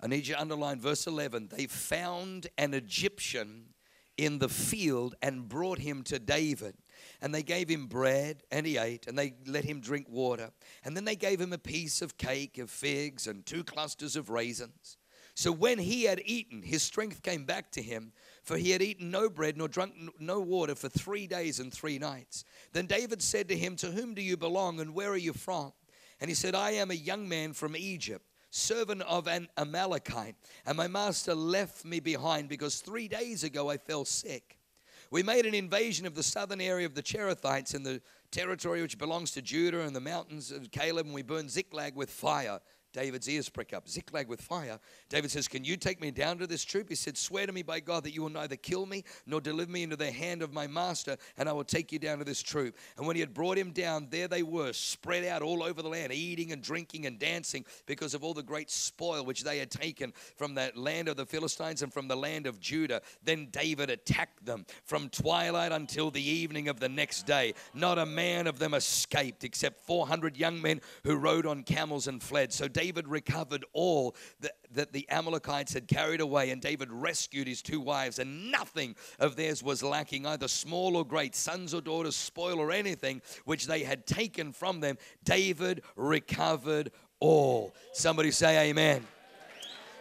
I 0.00 0.06
need 0.06 0.26
you 0.26 0.34
to 0.34 0.40
underline 0.40 0.80
verse 0.80 1.06
11. 1.06 1.48
They 1.54 1.66
found 1.66 2.46
an 2.56 2.74
Egyptian 2.74 3.74
in 4.16 4.38
the 4.38 4.48
field 4.48 5.14
and 5.22 5.48
brought 5.48 5.78
him 5.78 6.02
to 6.04 6.18
David. 6.18 6.74
And 7.22 7.34
they 7.34 7.42
gave 7.42 7.68
him 7.68 7.86
bread, 7.86 8.42
and 8.50 8.66
he 8.66 8.76
ate, 8.76 9.06
and 9.06 9.16
they 9.16 9.34
let 9.46 9.64
him 9.64 9.80
drink 9.80 10.06
water. 10.08 10.50
And 10.84 10.96
then 10.96 11.04
they 11.04 11.16
gave 11.16 11.40
him 11.40 11.52
a 11.52 11.58
piece 11.58 12.02
of 12.02 12.18
cake 12.18 12.58
of 12.58 12.70
figs 12.70 13.26
and 13.26 13.46
two 13.46 13.64
clusters 13.64 14.16
of 14.16 14.28
raisins. 14.28 14.96
So 15.34 15.52
when 15.52 15.78
he 15.78 16.02
had 16.02 16.20
eaten, 16.24 16.62
his 16.62 16.82
strength 16.82 17.22
came 17.22 17.44
back 17.44 17.70
to 17.72 17.82
him, 17.82 18.12
for 18.42 18.56
he 18.56 18.72
had 18.72 18.82
eaten 18.82 19.12
no 19.12 19.30
bread 19.30 19.56
nor 19.56 19.68
drunk 19.68 19.94
no 20.18 20.40
water 20.40 20.74
for 20.74 20.88
three 20.88 21.28
days 21.28 21.60
and 21.60 21.72
three 21.72 21.96
nights. 21.96 22.42
Then 22.72 22.86
David 22.86 23.22
said 23.22 23.48
to 23.48 23.56
him, 23.56 23.76
To 23.76 23.92
whom 23.92 24.14
do 24.14 24.22
you 24.22 24.36
belong, 24.36 24.80
and 24.80 24.94
where 24.94 25.10
are 25.10 25.16
you 25.16 25.32
from? 25.32 25.72
And 26.20 26.28
he 26.28 26.34
said, 26.34 26.56
I 26.56 26.72
am 26.72 26.90
a 26.90 26.94
young 26.94 27.28
man 27.28 27.52
from 27.52 27.76
Egypt, 27.76 28.26
servant 28.50 29.02
of 29.02 29.26
an 29.26 29.48
Amalekite, 29.56 30.36
and 30.66 30.76
my 30.76 30.88
master 30.88 31.34
left 31.34 31.84
me 31.84 32.00
behind 32.00 32.48
because 32.48 32.80
three 32.80 33.08
days 33.08 33.44
ago 33.44 33.70
I 33.70 33.76
fell 33.76 34.04
sick. 34.04 34.58
We 35.10 35.22
made 35.22 35.46
an 35.46 35.54
invasion 35.54 36.06
of 36.06 36.14
the 36.14 36.22
southern 36.22 36.60
area 36.60 36.84
of 36.84 36.94
the 36.94 37.02
Cherethites 37.02 37.74
in 37.74 37.82
the 37.82 38.02
territory 38.30 38.82
which 38.82 38.98
belongs 38.98 39.30
to 39.32 39.42
Judah 39.42 39.80
and 39.80 39.96
the 39.96 40.00
mountains 40.00 40.50
of 40.50 40.70
Caleb, 40.70 41.06
and 41.06 41.14
we 41.14 41.22
burned 41.22 41.50
Ziklag 41.50 41.94
with 41.96 42.10
fire. 42.10 42.60
David's 42.92 43.28
ears 43.28 43.48
prick 43.48 43.72
up. 43.72 43.88
Ziklag 43.88 44.28
with 44.28 44.40
fire. 44.40 44.78
David 45.08 45.30
says, 45.30 45.48
Can 45.48 45.64
you 45.64 45.76
take 45.76 46.00
me 46.00 46.10
down 46.10 46.38
to 46.38 46.46
this 46.46 46.64
troop? 46.64 46.88
He 46.88 46.94
said, 46.94 47.16
Swear 47.16 47.46
to 47.46 47.52
me 47.52 47.62
by 47.62 47.80
God 47.80 48.04
that 48.04 48.14
you 48.14 48.22
will 48.22 48.30
neither 48.30 48.56
kill 48.56 48.86
me 48.86 49.04
nor 49.26 49.40
deliver 49.40 49.70
me 49.70 49.82
into 49.82 49.96
the 49.96 50.10
hand 50.10 50.42
of 50.42 50.52
my 50.52 50.66
master, 50.66 51.16
and 51.36 51.48
I 51.48 51.52
will 51.52 51.64
take 51.64 51.92
you 51.92 51.98
down 51.98 52.18
to 52.18 52.24
this 52.24 52.42
troop. 52.42 52.76
And 52.96 53.06
when 53.06 53.16
he 53.16 53.20
had 53.20 53.34
brought 53.34 53.58
him 53.58 53.72
down, 53.72 54.08
there 54.10 54.28
they 54.28 54.42
were, 54.42 54.72
spread 54.72 55.24
out 55.24 55.42
all 55.42 55.62
over 55.62 55.82
the 55.82 55.88
land, 55.88 56.12
eating 56.12 56.52
and 56.52 56.62
drinking 56.62 57.06
and 57.06 57.18
dancing 57.18 57.64
because 57.86 58.14
of 58.14 58.24
all 58.24 58.34
the 58.34 58.42
great 58.42 58.70
spoil 58.70 59.24
which 59.24 59.44
they 59.44 59.58
had 59.58 59.70
taken 59.70 60.12
from 60.36 60.54
the 60.54 60.72
land 60.74 61.08
of 61.08 61.16
the 61.16 61.26
Philistines 61.26 61.82
and 61.82 61.92
from 61.92 62.08
the 62.08 62.16
land 62.16 62.46
of 62.46 62.60
Judah. 62.60 63.02
Then 63.22 63.48
David 63.50 63.90
attacked 63.90 64.44
them 64.44 64.64
from 64.84 65.08
twilight 65.10 65.72
until 65.72 66.10
the 66.10 66.22
evening 66.22 66.68
of 66.68 66.80
the 66.80 66.88
next 66.88 67.26
day. 67.26 67.54
Not 67.74 67.98
a 67.98 68.06
man 68.06 68.46
of 68.46 68.58
them 68.58 68.74
escaped 68.74 69.44
except 69.44 69.84
400 69.86 70.36
young 70.36 70.60
men 70.60 70.80
who 71.04 71.16
rode 71.16 71.46
on 71.46 71.62
camels 71.62 72.08
and 72.08 72.22
fled. 72.22 72.52
So 72.52 72.68
David 72.78 73.08
recovered 73.08 73.64
all 73.72 74.14
that, 74.38 74.52
that 74.70 74.92
the 74.92 75.04
Amalekites 75.10 75.74
had 75.74 75.88
carried 75.88 76.20
away, 76.20 76.50
and 76.50 76.62
David 76.62 76.92
rescued 76.92 77.48
his 77.48 77.60
two 77.60 77.80
wives, 77.80 78.20
and 78.20 78.52
nothing 78.52 78.94
of 79.18 79.34
theirs 79.34 79.64
was 79.64 79.82
lacking, 79.82 80.24
either 80.24 80.46
small 80.46 80.96
or 80.96 81.04
great, 81.04 81.34
sons 81.34 81.74
or 81.74 81.80
daughters, 81.80 82.14
spoil 82.14 82.60
or 82.60 82.70
anything 82.70 83.20
which 83.44 83.66
they 83.66 83.82
had 83.82 84.06
taken 84.06 84.52
from 84.52 84.78
them. 84.78 84.96
David 85.24 85.82
recovered 85.96 86.92
all. 87.18 87.74
Somebody 87.92 88.30
say, 88.30 88.70
Amen. 88.70 89.04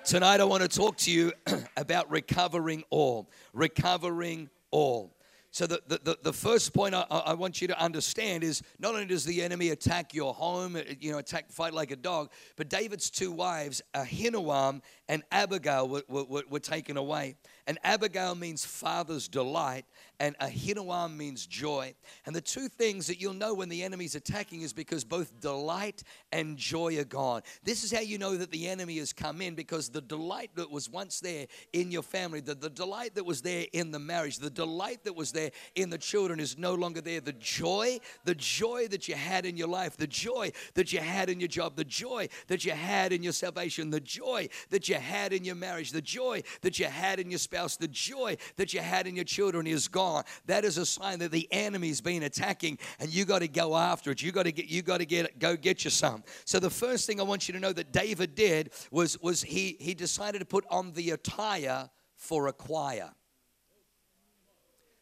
Tonight, 0.05 0.39
I 0.39 0.43
want 0.43 0.61
to 0.61 0.69
talk 0.69 0.97
to 0.97 1.11
you 1.11 1.33
about 1.77 2.11
recovering 2.11 2.83
all. 2.91 3.27
Recovering 3.53 4.51
all. 4.69 5.16
So, 5.57 5.65
the, 5.65 5.81
the, 5.87 6.15
the 6.21 6.33
first 6.33 6.71
point 6.71 6.93
I, 6.93 7.03
I, 7.09 7.33
want 7.33 7.63
you 7.63 7.67
to 7.67 7.81
understand 7.81 8.43
is 8.43 8.61
not 8.77 8.93
only 8.93 9.07
does 9.07 9.25
the 9.25 9.41
enemy 9.41 9.69
attack 9.69 10.13
your 10.13 10.31
home, 10.31 10.75
uh, 10.75 10.81
you 10.99 11.11
know, 11.11 11.17
attack, 11.17 11.49
fight 11.49 11.73
like 11.73 11.89
a 11.89 11.95
dog, 11.95 12.29
but 12.57 12.69
David's 12.69 13.09
two 13.09 13.31
wives, 13.31 13.81
Ahinoam 13.95 14.83
and 15.09 15.23
Abigail, 15.31 15.89
were, 15.89 16.03
were, 16.07 16.43
were 16.47 16.59
taken 16.59 16.95
away. 16.95 17.37
And 17.67 17.77
Abigail 17.83 18.33
means 18.33 18.63
father's 18.63 19.27
delight, 19.27 19.83
and 20.21 20.37
Ahinoam 20.39 21.17
means 21.17 21.45
joy. 21.45 21.93
And 22.25 22.33
the 22.33 22.39
two 22.39 22.69
things 22.69 23.07
that 23.07 23.19
you'll 23.19 23.33
know 23.33 23.53
when 23.53 23.67
the 23.67 23.83
enemy's 23.83 24.15
attacking 24.15 24.61
is 24.61 24.71
because 24.71 25.03
both 25.03 25.37
delight 25.41 26.01
and 26.31 26.55
joy 26.55 26.97
are 26.97 27.03
gone. 27.03 27.41
This 27.65 27.83
is 27.83 27.91
how 27.91 27.99
you 27.99 28.17
know 28.17 28.37
that 28.37 28.51
the 28.51 28.69
enemy 28.69 28.97
has 28.99 29.11
come 29.11 29.41
in 29.41 29.53
because 29.53 29.89
the 29.89 29.99
delight 29.99 30.51
that 30.55 30.71
was 30.71 30.89
once 30.89 31.19
there 31.19 31.47
in 31.73 31.91
your 31.91 32.03
family, 32.03 32.39
the, 32.39 32.55
the 32.55 32.69
delight 32.69 33.15
that 33.15 33.25
was 33.25 33.41
there 33.41 33.65
in 33.73 33.91
the 33.91 33.99
marriage, 33.99 34.37
the 34.37 34.49
delight 34.49 35.03
that 35.03 35.17
was 35.17 35.33
there 35.33 35.51
in 35.75 35.89
the 35.89 35.97
children 35.97 36.39
is 36.39 36.57
no 36.57 36.73
longer 36.73 37.01
there. 37.01 37.19
The 37.19 37.33
joy, 37.33 37.99
the 38.23 38.35
joy 38.35 38.87
that 38.87 39.09
you 39.09 39.15
had 39.15 39.45
in 39.45 39.57
your 39.57 39.67
life, 39.67 39.97
the 39.97 40.07
joy 40.07 40.53
that 40.75 40.93
you 40.93 40.99
had 40.99 41.29
in 41.29 41.41
your 41.41 41.49
job, 41.49 41.75
the 41.75 41.83
joy 41.83 42.29
that 42.47 42.63
you 42.63 42.71
had 42.71 43.11
in 43.11 43.23
your 43.23 43.33
salvation, 43.33 43.89
the 43.89 43.99
joy 43.99 44.47
that 44.69 44.87
you 44.87 44.95
had 44.95 45.33
in 45.33 45.43
your 45.43 45.55
marriage, 45.55 45.91
the 45.91 46.01
joy 46.01 46.41
that 46.61 46.79
you 46.79 46.85
had 46.85 47.19
in 47.19 47.29
your 47.29 47.39
spouse 47.39 47.56
spouse, 47.57 47.77
the 47.77 47.87
joy 47.87 48.37
that 48.57 48.73
you 48.73 48.79
had 48.79 49.07
in 49.07 49.15
your 49.15 49.25
children 49.25 49.65
is 49.65 49.87
gone. 49.87 50.23
That 50.45 50.63
is 50.63 50.77
a 50.77 50.85
sign 50.85 51.19
that 51.19 51.31
the 51.31 51.47
enemy's 51.51 52.01
been 52.01 52.23
attacking, 52.23 52.77
and 52.99 53.11
you 53.11 53.25
got 53.25 53.39
to 53.39 53.47
go 53.47 53.75
after 53.75 54.11
it. 54.11 54.21
You 54.21 54.31
got 54.31 54.43
to 54.43 54.51
get, 54.51 54.67
you 54.67 54.83
got 54.83 54.99
to 54.99 55.05
get, 55.05 55.39
go 55.39 55.55
get 55.55 55.83
you 55.83 55.89
some. 55.89 56.23
So 56.45 56.59
the 56.59 56.69
first 56.69 57.07
thing 57.07 57.19
I 57.19 57.23
want 57.23 57.47
you 57.47 57.53
to 57.53 57.59
know 57.59 57.73
that 57.73 57.91
David 57.91 58.35
did 58.35 58.71
was 58.91 59.19
was 59.21 59.41
he 59.41 59.75
he 59.79 59.95
decided 59.95 60.39
to 60.39 60.45
put 60.45 60.65
on 60.69 60.93
the 60.93 61.11
attire 61.11 61.89
for 62.15 62.47
a 62.47 62.53
choir. 62.53 63.09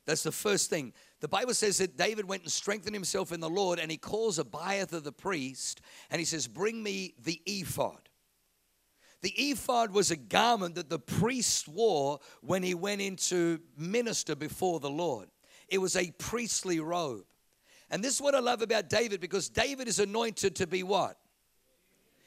That's 0.06 0.24
the 0.24 0.32
first 0.32 0.70
thing. 0.70 0.94
The 1.20 1.28
Bible 1.28 1.56
says 1.56 1.80
that 1.80 1.98
David 1.98 2.26
went 2.26 2.44
and 2.44 2.52
strengthened 2.52 2.96
himself 2.96 3.32
in 3.32 3.40
the 3.40 3.50
Lord, 3.50 3.80
and 3.80 3.90
he 3.90 3.98
calls 3.98 4.38
Abiathar 4.38 5.00
the 5.00 5.12
priest, 5.12 5.82
and 6.12 6.20
he 6.20 6.26
says, 6.26 6.48
Bring 6.48 6.82
me 6.82 7.16
the 7.24 7.42
ephod. 7.46 8.10
The 9.26 9.34
ephod 9.50 9.92
was 9.92 10.12
a 10.12 10.16
garment 10.16 10.76
that 10.76 10.88
the 10.88 11.00
priest 11.00 11.68
wore 11.68 12.20
when 12.42 12.62
he 12.62 12.76
went 12.76 13.02
in 13.02 13.16
to 13.16 13.60
minister 13.76 14.36
before 14.36 14.80
the 14.80 14.92
Lord. 14.92 15.30
It 15.68 15.80
was 15.80 15.96
a 15.96 16.12
priestly 16.20 16.80
robe. 16.80 17.26
And 17.90 18.04
this 18.04 18.14
is 18.14 18.22
what 18.22 18.36
I 18.36 18.40
love 18.40 18.62
about 18.62 18.88
David 18.88 19.22
because 19.22 19.50
David 19.50 19.88
is 19.88 19.98
anointed 19.98 20.58
to 20.58 20.68
be 20.68 20.84
what? 20.84 21.18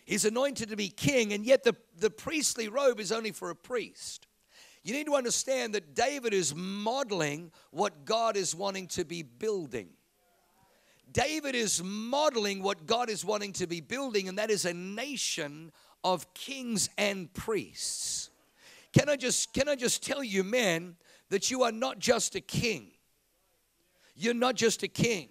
He's 0.07 0.25
anointed 0.25 0.71
to 0.71 0.77
be 0.77 0.89
king, 0.89 1.33
and 1.33 1.47
yet 1.47 1.63
the, 1.63 1.77
the 2.01 2.11
priestly 2.11 2.67
robe 2.67 2.99
is 2.99 3.13
only 3.13 3.31
for 3.31 3.51
a 3.51 3.55
priest. 3.55 4.27
You 4.83 4.93
need 4.93 5.07
to 5.07 5.15
understand 5.15 5.77
that 5.77 5.95
David 5.95 6.35
is 6.35 6.53
modeling 6.53 7.53
what 7.71 8.07
God 8.07 8.37
is 8.37 8.57
wanting 8.57 8.89
to 8.89 9.05
be 9.05 9.23
building. 9.23 9.91
David 11.13 11.55
is 11.55 11.81
modeling 11.81 12.61
what 12.61 12.87
God 12.87 13.09
is 13.09 13.25
wanting 13.25 13.53
to 13.53 13.69
be 13.69 13.81
building, 13.81 14.29
and 14.29 14.37
that 14.39 14.51
is 14.51 14.65
a 14.65 14.75
nation 14.75 15.71
of 16.05 16.33
kings 16.35 16.89
and 16.97 17.33
priests. 17.33 18.31
Can 18.93 19.09
I 19.09 19.17
just 19.17 19.53
can 19.53 19.69
I 19.69 19.77
just 19.77 20.03
tell 20.03 20.23
you 20.23 20.43
men 20.45 20.97
that 21.29 21.51
you 21.51 21.63
are 21.63 21.73
not 21.73 21.99
just 21.99 22.35
a 22.35 22.41
king. 22.41 22.91
You're 24.15 24.35
not 24.35 24.55
just 24.55 24.83
a 24.83 24.89
king. 24.89 25.29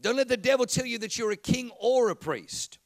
Don't 0.00 0.16
let 0.16 0.28
the 0.28 0.36
devil 0.36 0.66
tell 0.66 0.86
you 0.86 0.98
that 0.98 1.18
you're 1.18 1.32
a 1.32 1.36
king 1.36 1.70
or 1.78 2.10
a 2.10 2.16
priest. 2.16 2.78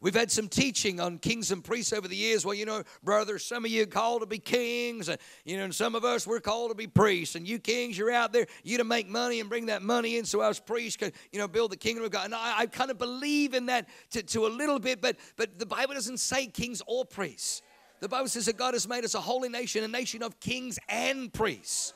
We've 0.00 0.14
had 0.14 0.30
some 0.30 0.48
teaching 0.48 1.00
on 1.00 1.18
kings 1.18 1.50
and 1.50 1.62
priests 1.62 1.92
over 1.92 2.06
the 2.06 2.14
years. 2.14 2.46
Well, 2.46 2.54
you 2.54 2.64
know, 2.64 2.84
brother, 3.02 3.36
some 3.38 3.64
of 3.64 3.70
you 3.72 3.84
called 3.84 4.20
to 4.20 4.26
be 4.26 4.38
kings, 4.38 5.08
and 5.08 5.18
you 5.44 5.56
know, 5.56 5.64
and 5.64 5.74
some 5.74 5.96
of 5.96 6.04
us 6.04 6.24
we're 6.24 6.38
called 6.38 6.70
to 6.70 6.76
be 6.76 6.86
priests. 6.86 7.34
And 7.34 7.48
you 7.48 7.58
kings, 7.58 7.98
you're 7.98 8.12
out 8.12 8.32
there, 8.32 8.46
you 8.62 8.78
to 8.78 8.84
make 8.84 9.08
money 9.08 9.40
and 9.40 9.48
bring 9.48 9.66
that 9.66 9.82
money 9.82 10.16
in, 10.16 10.24
so 10.24 10.40
us 10.40 10.60
priests 10.60 10.96
can, 10.96 11.10
you 11.32 11.40
know, 11.40 11.48
build 11.48 11.72
the 11.72 11.76
kingdom 11.76 12.04
of 12.04 12.12
God. 12.12 12.26
And 12.26 12.34
I, 12.34 12.60
I 12.60 12.66
kind 12.66 12.92
of 12.92 12.98
believe 12.98 13.54
in 13.54 13.66
that 13.66 13.88
to, 14.10 14.22
to 14.22 14.46
a 14.46 14.48
little 14.48 14.78
bit, 14.78 15.00
but 15.00 15.16
but 15.36 15.58
the 15.58 15.66
Bible 15.66 15.94
doesn't 15.94 16.18
say 16.18 16.46
kings 16.46 16.80
or 16.86 17.04
priests. 17.04 17.62
The 18.00 18.08
Bible 18.08 18.28
says 18.28 18.46
that 18.46 18.56
God 18.56 18.74
has 18.74 18.86
made 18.86 19.04
us 19.04 19.14
a 19.14 19.20
holy 19.20 19.48
nation, 19.48 19.82
a 19.82 19.88
nation 19.88 20.22
of 20.22 20.38
kings 20.38 20.78
and 20.88 21.32
priests 21.32 21.92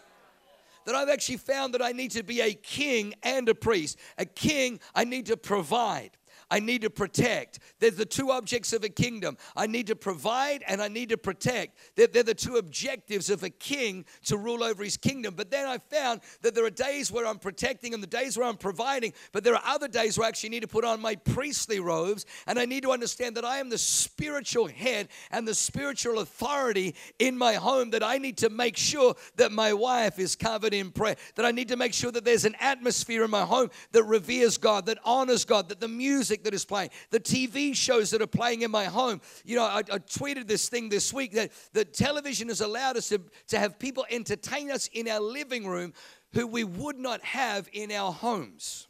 that 0.84 0.96
I've 0.96 1.08
actually 1.08 1.36
found 1.36 1.74
that 1.74 1.82
I 1.82 1.92
need 1.92 2.10
to 2.12 2.24
be 2.24 2.40
a 2.40 2.54
king 2.54 3.14
and 3.22 3.48
a 3.48 3.54
priest. 3.54 3.98
A 4.18 4.24
king, 4.24 4.80
I 4.94 5.04
need 5.04 5.26
to 5.26 5.36
provide. 5.36 6.10
I 6.52 6.60
need 6.60 6.82
to 6.82 6.90
protect. 6.90 7.60
They're 7.80 7.90
the 7.90 8.04
two 8.04 8.30
objects 8.30 8.74
of 8.74 8.84
a 8.84 8.90
kingdom. 8.90 9.38
I 9.56 9.66
need 9.66 9.86
to 9.86 9.96
provide 9.96 10.62
and 10.68 10.82
I 10.82 10.88
need 10.88 11.08
to 11.08 11.16
protect. 11.16 11.78
They're, 11.96 12.06
they're, 12.06 12.22
the 12.22 12.34
two 12.34 12.56
objectives 12.56 13.30
of 13.30 13.42
a 13.42 13.48
king 13.48 14.04
to 14.26 14.36
rule 14.36 14.62
over 14.62 14.84
his 14.84 14.98
kingdom. 14.98 15.32
But 15.34 15.50
then 15.50 15.66
I 15.66 15.78
found 15.78 16.20
that 16.42 16.54
there 16.54 16.66
are 16.66 16.70
days 16.70 17.10
where 17.10 17.26
I'm 17.26 17.38
protecting 17.38 17.94
and 17.94 18.02
the 18.02 18.06
days 18.06 18.36
where 18.36 18.46
I'm 18.46 18.58
providing, 18.58 19.14
but 19.32 19.44
there 19.44 19.54
are 19.54 19.62
other 19.64 19.88
days 19.88 20.18
where 20.18 20.26
I 20.26 20.28
actually 20.28 20.50
need 20.50 20.60
to 20.60 20.68
put 20.68 20.84
on 20.84 21.00
my 21.00 21.14
priestly 21.14 21.80
robes 21.80 22.26
and 22.46 22.58
I 22.58 22.66
need 22.66 22.82
to 22.82 22.92
understand 22.92 23.34
that 23.38 23.46
I 23.46 23.56
am 23.56 23.70
the 23.70 23.78
spiritual 23.78 24.68
head 24.68 25.08
and 25.30 25.48
the 25.48 25.54
spiritual 25.54 26.18
authority 26.18 26.94
in 27.18 27.38
my 27.38 27.54
home, 27.54 27.88
that 27.92 28.02
I 28.02 28.18
need 28.18 28.36
to 28.38 28.50
make 28.50 28.76
sure 28.76 29.14
that 29.36 29.52
my 29.52 29.72
wife 29.72 30.18
is 30.18 30.36
covered 30.36 30.74
in 30.74 30.90
prayer, 30.90 31.16
that 31.36 31.46
I 31.46 31.50
need 31.50 31.68
to 31.68 31.78
make 31.78 31.94
sure 31.94 32.12
that 32.12 32.26
there's 32.26 32.44
an 32.44 32.56
atmosphere 32.60 33.24
in 33.24 33.30
my 33.30 33.46
home 33.46 33.70
that 33.92 34.04
reveres 34.04 34.58
God, 34.58 34.84
that 34.84 34.98
honors 35.02 35.46
God, 35.46 35.70
that 35.70 35.80
the 35.80 35.88
music 35.88 36.41
that 36.44 36.54
is 36.54 36.64
playing, 36.64 36.90
the 37.10 37.20
TV 37.20 37.74
shows 37.74 38.10
that 38.10 38.22
are 38.22 38.26
playing 38.26 38.62
in 38.62 38.70
my 38.70 38.84
home. 38.84 39.20
You 39.44 39.56
know, 39.56 39.64
I, 39.64 39.78
I 39.78 39.98
tweeted 39.98 40.46
this 40.46 40.68
thing 40.68 40.88
this 40.88 41.12
week 41.12 41.32
that, 41.32 41.52
that 41.72 41.94
television 41.94 42.48
has 42.48 42.60
allowed 42.60 42.96
us 42.96 43.08
to, 43.08 43.20
to 43.48 43.58
have 43.58 43.78
people 43.78 44.04
entertain 44.10 44.70
us 44.70 44.88
in 44.92 45.08
our 45.08 45.20
living 45.20 45.66
room 45.66 45.92
who 46.32 46.46
we 46.46 46.64
would 46.64 46.98
not 46.98 47.22
have 47.22 47.68
in 47.72 47.92
our 47.92 48.12
homes. 48.12 48.88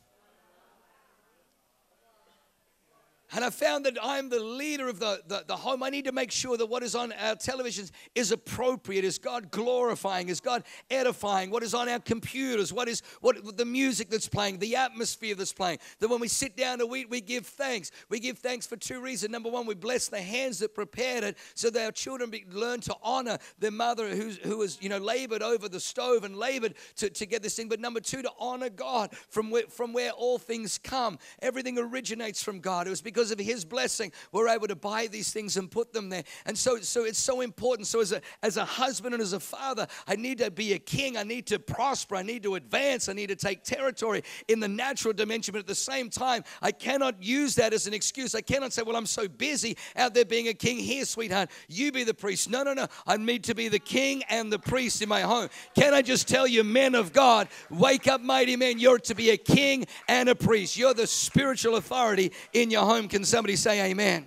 And 3.35 3.45
I 3.45 3.51
found 3.51 3.87
that 3.87 3.97
I'm 4.03 4.29
the 4.29 4.41
leader 4.41 4.89
of 4.89 4.99
the, 4.99 5.23
the, 5.27 5.45
the, 5.47 5.57
home. 5.57 5.83
I 5.83 5.89
need 5.89 6.05
to 6.05 6.13
make 6.13 6.31
sure 6.31 6.57
that 6.59 6.67
what 6.67 6.83
is 6.83 6.95
on 6.95 7.13
our 7.13 7.35
televisions 7.35 7.91
is 8.15 8.31
appropriate, 8.31 9.05
is 9.05 9.19
God 9.19 9.51
glorifying, 9.51 10.29
is 10.29 10.41
God 10.41 10.65
edifying, 10.91 11.51
what 11.51 11.63
is 11.63 11.73
on 11.73 11.89
our 11.89 11.99
computers, 11.99 12.73
what 12.73 12.89
is 12.89 13.03
what 13.21 13.57
the 13.57 13.65
music 13.65 14.11
that's 14.11 14.29
playing, 14.29 14.59
the 14.59 14.77
atmosphere 14.77 15.35
that's 15.35 15.53
playing. 15.53 15.79
That 16.01 16.09
when 16.09 16.21
we 16.21 16.29
sit 16.29 16.57
down 16.57 16.79
to 16.81 16.95
eat, 16.95 17.09
we 17.09 17.23
give 17.23 17.47
thanks. 17.47 17.91
We 18.11 18.21
give 18.21 18.39
thanks 18.39 18.67
for 18.67 18.77
two 18.77 19.01
reasons. 19.01 19.33
Number 19.33 19.49
one, 19.49 19.67
we 19.67 19.75
bless 19.75 20.09
the 20.09 20.21
hands 20.21 20.59
that 20.59 20.75
prepared 20.75 21.25
it 21.25 21.39
so 21.55 21.71
that 21.71 21.85
our 21.85 21.93
children 21.93 22.29
be, 22.29 22.45
learn 22.51 22.81
to 22.83 22.95
honor 23.03 23.39
their 23.59 23.71
mother 23.71 24.11
who's, 24.15 24.37
who 24.39 24.61
has 24.61 24.79
you 24.83 24.91
know, 24.91 24.99
labored 24.99 25.43
over 25.43 25.69
the 25.69 25.81
stove 25.81 26.25
and 26.25 26.37
labored 26.37 26.75
to, 26.97 27.09
to 27.09 27.25
get 27.25 27.43
this 27.43 27.57
thing. 27.57 27.69
But 27.69 27.81
number 27.81 28.01
two, 28.01 28.21
to 28.21 28.31
honor 28.39 28.69
God 28.69 29.15
from 29.31 29.51
where, 29.51 29.65
from 29.69 29.95
where 29.95 30.11
all 30.11 30.39
things 30.39 30.77
come. 30.77 31.19
Everything 31.41 31.79
originates 31.79 32.43
from 32.43 32.61
God. 32.61 32.87
It 32.87 32.91
was 32.91 33.01
because 33.01 33.22
because 33.23 33.31
of 33.31 33.39
his 33.39 33.65
blessing, 33.65 34.11
we're 34.33 34.49
able 34.49 34.67
to 34.67 34.75
buy 34.75 35.07
these 35.07 35.33
things 35.33 35.57
and 35.57 35.71
put 35.71 35.93
them 35.93 36.09
there. 36.09 36.25
And 36.45 36.59
so, 36.59 36.81
so 36.81 37.05
it's 37.05 37.21
so 37.21 37.41
important. 37.41 37.87
So 37.87 38.01
as 38.01 38.11
a, 38.11 38.21
as 38.43 38.57
a 38.57 38.65
husband 38.65 39.15
and 39.15 39.23
as 39.23 39.33
a 39.33 39.39
father, 39.39 39.87
I 40.09 40.17
need 40.17 40.39
to 40.39 40.51
be 40.51 40.73
a 40.73 40.79
king. 40.81 41.17
I 41.17 41.23
need 41.23 41.47
to 41.47 41.61
prosper. 41.61 42.17
I 42.17 42.23
need 42.23 42.43
to 42.43 42.57
advance. 42.57 43.09
I 43.09 43.13
need 43.13 43.29
to 43.29 43.37
take 43.37 43.63
territory 43.63 44.25
in 44.49 44.59
the 44.59 44.67
natural 44.67 45.15
dimension. 45.15 45.53
But 45.53 45.61
at 45.61 45.67
the 45.69 45.75
same 45.77 46.11
time, 46.11 46.43
I 46.61 46.73
cannot 46.73 47.23
use 47.23 47.55
that 47.55 47.73
as 47.73 47.87
an 47.87 47.95
excuse. 47.95 48.35
I 48.35 48.41
cannot 48.41 48.73
say, 48.73 48.83
well, 48.83 48.97
I'm 48.97 49.07
so 49.07 49.29
busy 49.29 49.77
out 49.95 50.15
there 50.15 50.25
being 50.25 50.49
a 50.49 50.55
king. 50.55 50.79
Here, 50.79 51.05
sweetheart, 51.05 51.49
you 51.69 51.93
be 51.93 52.03
the 52.03 52.15
priest. 52.15 52.51
No, 52.51 52.65
no, 52.65 52.75
no. 52.75 52.89
I 53.07 53.19
need 53.19 53.45
to 53.45 53.55
be 53.55 53.69
the 53.69 53.79
king 53.79 54.25
and 54.31 54.53
the 54.53 54.59
priest 54.59 55.01
in 55.01 55.09
my 55.09 55.21
home. 55.21 55.49
Can 55.77 55.95
I 55.95 56.03
just 56.03 56.27
tell 56.27 56.49
you, 56.49 56.65
men 56.65 56.97
of 56.97 57.13
God, 57.13 57.47
wake 57.71 58.09
up, 58.09 58.21
mighty 58.21 58.57
men. 58.57 58.81
You're 58.81 58.99
to 58.99 59.15
be 59.15 59.31
a 59.31 59.37
king 59.37 59.87
and 60.09 60.29
a 60.29 60.35
priest. 60.35 60.77
You're 60.77 60.95
the 60.95 61.07
spiritual 61.07 61.77
authority 61.77 62.33
in 62.53 62.73
your 62.73 62.85
home. 62.85 63.07
Can 63.13 63.25
somebody 63.25 63.57
say 63.57 63.91
amen? 63.91 64.25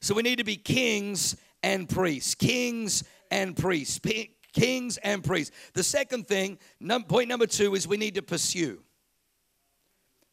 So 0.00 0.14
we 0.14 0.22
need 0.22 0.36
to 0.36 0.44
be 0.44 0.56
kings 0.56 1.36
and 1.62 1.86
priests. 1.86 2.34
Kings 2.34 3.04
and 3.30 3.54
priests. 3.54 3.98
P- 3.98 4.34
kings 4.54 4.96
and 4.96 5.22
priests. 5.22 5.54
The 5.74 5.82
second 5.82 6.26
thing, 6.26 6.58
num- 6.80 7.04
point 7.04 7.28
number 7.28 7.46
two, 7.46 7.74
is 7.74 7.86
we 7.86 7.98
need 7.98 8.14
to 8.14 8.22
pursue. 8.22 8.80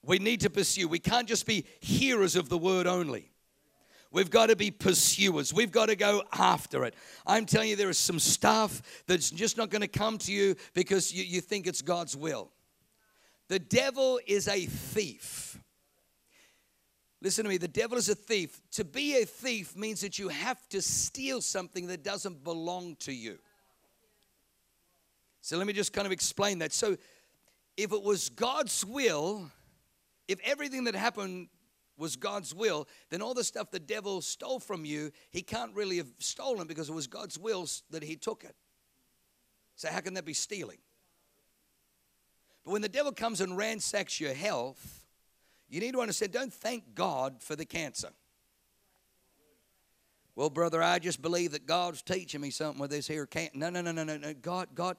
We 0.06 0.20
need 0.20 0.40
to 0.40 0.50
pursue. 0.50 0.88
We 0.88 1.00
can't 1.00 1.28
just 1.28 1.46
be 1.46 1.66
hearers 1.82 2.38
of 2.38 2.48
the 2.48 2.58
word 2.58 2.88
only. 2.88 3.30
We've 4.10 4.32
got 4.32 4.48
to 4.48 4.56
be 4.56 4.72
pursuers. 4.72 5.54
We've 5.54 5.70
got 5.70 5.88
to 5.88 5.98
go 5.98 6.24
after 6.32 6.86
it. 6.86 6.96
I'm 7.28 7.46
telling 7.46 7.68
you, 7.68 7.76
there 7.76 7.90
is 7.90 7.98
some 7.98 8.20
stuff 8.20 8.82
that's 9.06 9.30
just 9.30 9.58
not 9.58 9.70
going 9.70 9.82
to 9.82 9.90
come 9.90 10.18
to 10.20 10.32
you 10.32 10.56
because 10.74 11.14
you, 11.14 11.26
you 11.26 11.42
think 11.42 11.68
it's 11.68 11.82
God's 11.82 12.16
will. 12.16 12.52
The 13.50 13.60
devil 13.60 14.22
is 14.26 14.48
a 14.48 14.66
thief. 14.66 15.53
Listen 17.24 17.46
to 17.46 17.50
me, 17.50 17.56
the 17.56 17.70
devil 17.70 17.98
is 17.98 18.10
a 18.10 18.16
thief. 18.16 18.60
To 18.74 18.84
be 18.84 19.16
a 19.22 19.26
thief 19.26 19.78
means 19.78 20.02
that 20.02 20.20
you 20.20 20.28
have 20.28 20.68
to 20.70 20.82
steal 20.82 21.40
something 21.40 21.88
that 21.88 22.04
doesn't 22.04 22.44
belong 22.44 22.98
to 22.98 23.14
you. 23.14 23.40
So 25.40 25.58
let 25.58 25.66
me 25.66 25.72
just 25.72 25.94
kind 25.94 26.06
of 26.06 26.12
explain 26.12 26.60
that. 26.60 26.74
So, 26.74 26.98
if 27.76 27.92
it 27.92 28.04
was 28.04 28.30
God's 28.30 28.86
will, 28.86 29.50
if 30.28 30.38
everything 30.44 30.84
that 30.84 30.96
happened 30.96 31.48
was 31.98 32.18
God's 32.18 32.54
will, 32.54 32.88
then 33.10 33.22
all 33.22 33.34
the 33.34 33.44
stuff 33.44 33.72
the 33.72 33.80
devil 33.80 34.22
stole 34.22 34.60
from 34.60 34.86
you, 34.86 35.12
he 35.32 35.42
can't 35.42 35.74
really 35.74 35.98
have 35.98 36.10
stolen 36.20 36.68
because 36.68 36.90
it 36.90 36.94
was 36.94 37.08
God's 37.08 37.40
will 37.40 37.66
that 37.90 38.04
he 38.04 38.16
took 38.16 38.44
it. 38.44 38.56
So, 39.76 39.88
how 39.88 40.02
can 40.02 40.14
that 40.16 40.26
be 40.26 40.34
stealing? 40.34 40.78
But 42.66 42.72
when 42.72 42.82
the 42.82 42.90
devil 42.90 43.14
comes 43.14 43.40
and 43.40 43.58
ransacks 43.58 44.20
your 44.20 44.34
health, 44.34 45.03
you 45.74 45.80
need 45.80 45.94
to 45.94 46.02
understand 46.02 46.32
don't 46.32 46.54
thank 46.54 46.94
God 46.94 47.42
for 47.42 47.56
the 47.56 47.66
cancer. 47.66 48.10
Well, 50.36 50.52
brother, 50.52 50.84
I 50.84 51.00
just 51.00 51.20
believe 51.20 51.52
that 51.52 51.66
God's 51.66 52.04
teaching 52.04 52.42
me 52.42 52.52
something 52.52 52.80
with 52.80 52.92
this 52.92 53.08
here. 53.08 53.26
Can't 53.26 53.56
no, 53.56 53.72
no, 53.72 53.82
no, 53.82 53.92
no, 53.92 54.04
no, 54.04 54.18
no. 54.18 54.34
God, 54.36 54.68
God. 54.76 54.98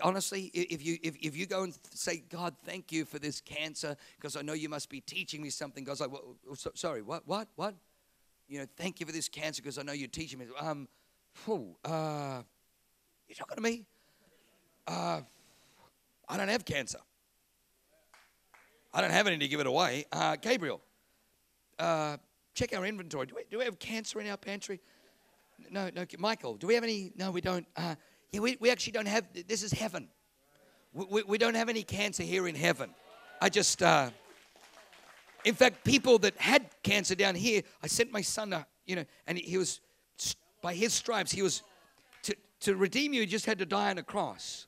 honestly, 0.00 0.44
if 0.54 0.84
you 0.84 0.98
if, 1.02 1.16
if 1.16 1.36
you 1.36 1.46
go 1.46 1.64
and 1.64 1.76
say, 1.92 2.22
God, 2.28 2.54
thank 2.64 2.92
you 2.92 3.04
for 3.04 3.18
this 3.18 3.40
cancer, 3.40 3.96
because 4.16 4.36
I 4.36 4.42
know 4.42 4.52
you 4.52 4.68
must 4.68 4.88
be 4.88 5.00
teaching 5.00 5.42
me 5.42 5.50
something. 5.50 5.82
God's 5.82 6.00
like, 6.00 6.12
well, 6.12 6.36
so, 6.54 6.70
sorry, 6.74 7.02
what, 7.02 7.26
what, 7.26 7.48
what? 7.56 7.74
You 8.48 8.60
know, 8.60 8.66
thank 8.76 9.00
you 9.00 9.06
for 9.06 9.12
this 9.12 9.28
cancer 9.28 9.60
because 9.60 9.78
I 9.78 9.82
know 9.82 9.92
you're 9.92 10.06
teaching 10.06 10.38
me. 10.38 10.46
Um, 10.60 10.86
whew, 11.44 11.76
uh, 11.84 12.42
you 13.28 13.34
talking 13.34 13.56
to 13.56 13.62
me? 13.62 13.86
Uh, 14.86 15.22
I 16.28 16.36
don't 16.36 16.48
have 16.48 16.64
cancer. 16.64 16.98
I 18.94 19.00
don't 19.00 19.10
have 19.10 19.26
any 19.26 19.38
to 19.38 19.48
give 19.48 19.60
it 19.60 19.66
away. 19.66 20.04
Uh, 20.12 20.36
Gabriel, 20.36 20.80
uh, 21.78 22.18
check 22.54 22.76
our 22.76 22.84
inventory. 22.84 23.26
Do 23.26 23.34
we, 23.36 23.42
do 23.50 23.58
we 23.58 23.64
have 23.64 23.78
cancer 23.78 24.20
in 24.20 24.28
our 24.28 24.36
pantry? 24.36 24.80
No, 25.70 25.90
no. 25.94 26.04
Michael, 26.18 26.56
do 26.56 26.66
we 26.66 26.74
have 26.74 26.84
any? 26.84 27.12
No, 27.16 27.30
we 27.30 27.40
don't. 27.40 27.66
Uh, 27.76 27.94
yeah, 28.32 28.40
we, 28.40 28.56
we 28.60 28.70
actually 28.70 28.92
don't 28.92 29.08
have. 29.08 29.24
This 29.46 29.62
is 29.62 29.72
heaven. 29.72 30.08
We, 30.92 31.06
we, 31.10 31.22
we 31.22 31.38
don't 31.38 31.54
have 31.54 31.68
any 31.68 31.82
cancer 31.82 32.22
here 32.22 32.46
in 32.48 32.54
heaven. 32.54 32.94
I 33.40 33.48
just, 33.48 33.82
uh, 33.82 34.10
in 35.44 35.54
fact, 35.54 35.84
people 35.84 36.18
that 36.18 36.36
had 36.36 36.66
cancer 36.82 37.14
down 37.14 37.34
here, 37.34 37.62
I 37.82 37.86
sent 37.86 38.12
my 38.12 38.20
son, 38.20 38.50
to, 38.50 38.66
you 38.86 38.96
know, 38.96 39.04
and 39.26 39.38
he 39.38 39.56
was, 39.56 39.80
by 40.60 40.74
his 40.74 40.92
stripes, 40.92 41.32
he 41.32 41.42
was, 41.42 41.62
to, 42.22 42.36
to 42.60 42.76
redeem 42.76 43.12
you, 43.12 43.22
he 43.22 43.26
just 43.26 43.46
had 43.46 43.58
to 43.58 43.66
die 43.66 43.90
on 43.90 43.98
a 43.98 44.02
cross. 44.02 44.66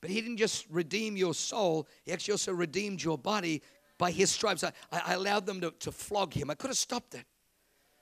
But 0.00 0.10
he 0.10 0.20
didn't 0.20 0.36
just 0.36 0.66
redeem 0.70 1.16
your 1.16 1.34
soul, 1.34 1.88
he 2.04 2.12
actually 2.12 2.32
also 2.32 2.52
redeemed 2.52 3.02
your 3.02 3.18
body 3.18 3.62
by 3.98 4.10
his 4.12 4.30
stripes. 4.30 4.62
I, 4.62 4.72
I 4.92 5.14
allowed 5.14 5.44
them 5.44 5.60
to, 5.60 5.72
to 5.80 5.92
flog 5.92 6.32
him. 6.32 6.50
I 6.50 6.54
could 6.54 6.70
have 6.70 6.76
stopped 6.76 7.14
it. 7.14 7.24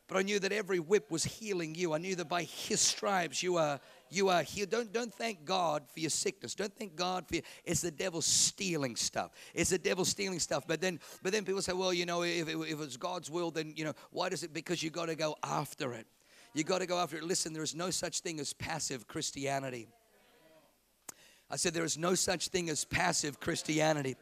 But 0.09 0.19
I 0.19 0.23
knew 0.23 0.39
that 0.39 0.53
every 0.53 0.79
whip 0.79 1.11
was 1.11 1.25
healing 1.25 1.75
you. 1.75 1.93
I 1.93 1.99
knew 1.99 2.15
that 2.15 2.29
by 2.29 2.45
his 2.45 2.81
stripes 2.81 3.43
you 3.43 3.57
are 3.57 3.81
you 4.09 4.29
are 4.29 4.43
healed. 4.43 4.71
Don't, 4.71 4.93
don't 4.93 5.13
thank 5.13 5.45
God 5.45 5.83
for 5.93 5.99
your 5.99 6.11
sickness. 6.11 6.55
Don't 6.55 6.73
thank 6.73 6.95
God 6.95 7.27
for 7.27 7.35
your, 7.35 7.43
it's 7.65 7.81
the 7.81 7.91
devil 7.91 8.23
stealing 8.23 8.95
stuff. 8.95 9.33
It's 9.53 9.71
the 9.71 9.79
devil 9.79 10.05
stealing 10.05 10.39
stuff. 10.39 10.65
But 10.65 10.81
then 10.81 11.01
but 11.25 11.33
then 11.33 11.45
people 11.45 11.61
say, 11.61 11.73
well, 11.73 11.93
you 11.93 12.07
know, 12.07 12.23
if, 12.23 12.49
if 12.49 12.81
it's 12.81 12.97
God's 12.97 13.31
will, 13.31 13.51
then 13.51 13.73
you 13.75 13.85
know, 13.85 13.95
why 14.13 14.29
does 14.29 14.45
it? 14.45 14.53
Because 14.53 14.81
you 14.81 14.91
got 14.91 15.07
to 15.07 15.17
go 15.17 15.35
after 15.43 15.93
it. 15.93 16.07
You 16.55 16.63
got 16.63 16.79
to 16.79 16.87
go 16.87 16.99
after 16.99 17.17
it. 17.17 17.25
Listen, 17.25 17.53
there 17.53 17.65
is 17.65 17.75
no 17.75 17.91
such 17.91 18.21
thing 18.21 18.39
as 18.39 18.53
passive 18.53 19.09
Christianity. 19.09 19.89
I 21.51 21.57
said 21.57 21.75
there 21.75 21.85
is 21.85 21.97
no 21.97 22.15
such 22.15 22.49
thing 22.49 22.69
as 22.69 22.85
passive 22.85 23.39
Christianity. 23.39 24.17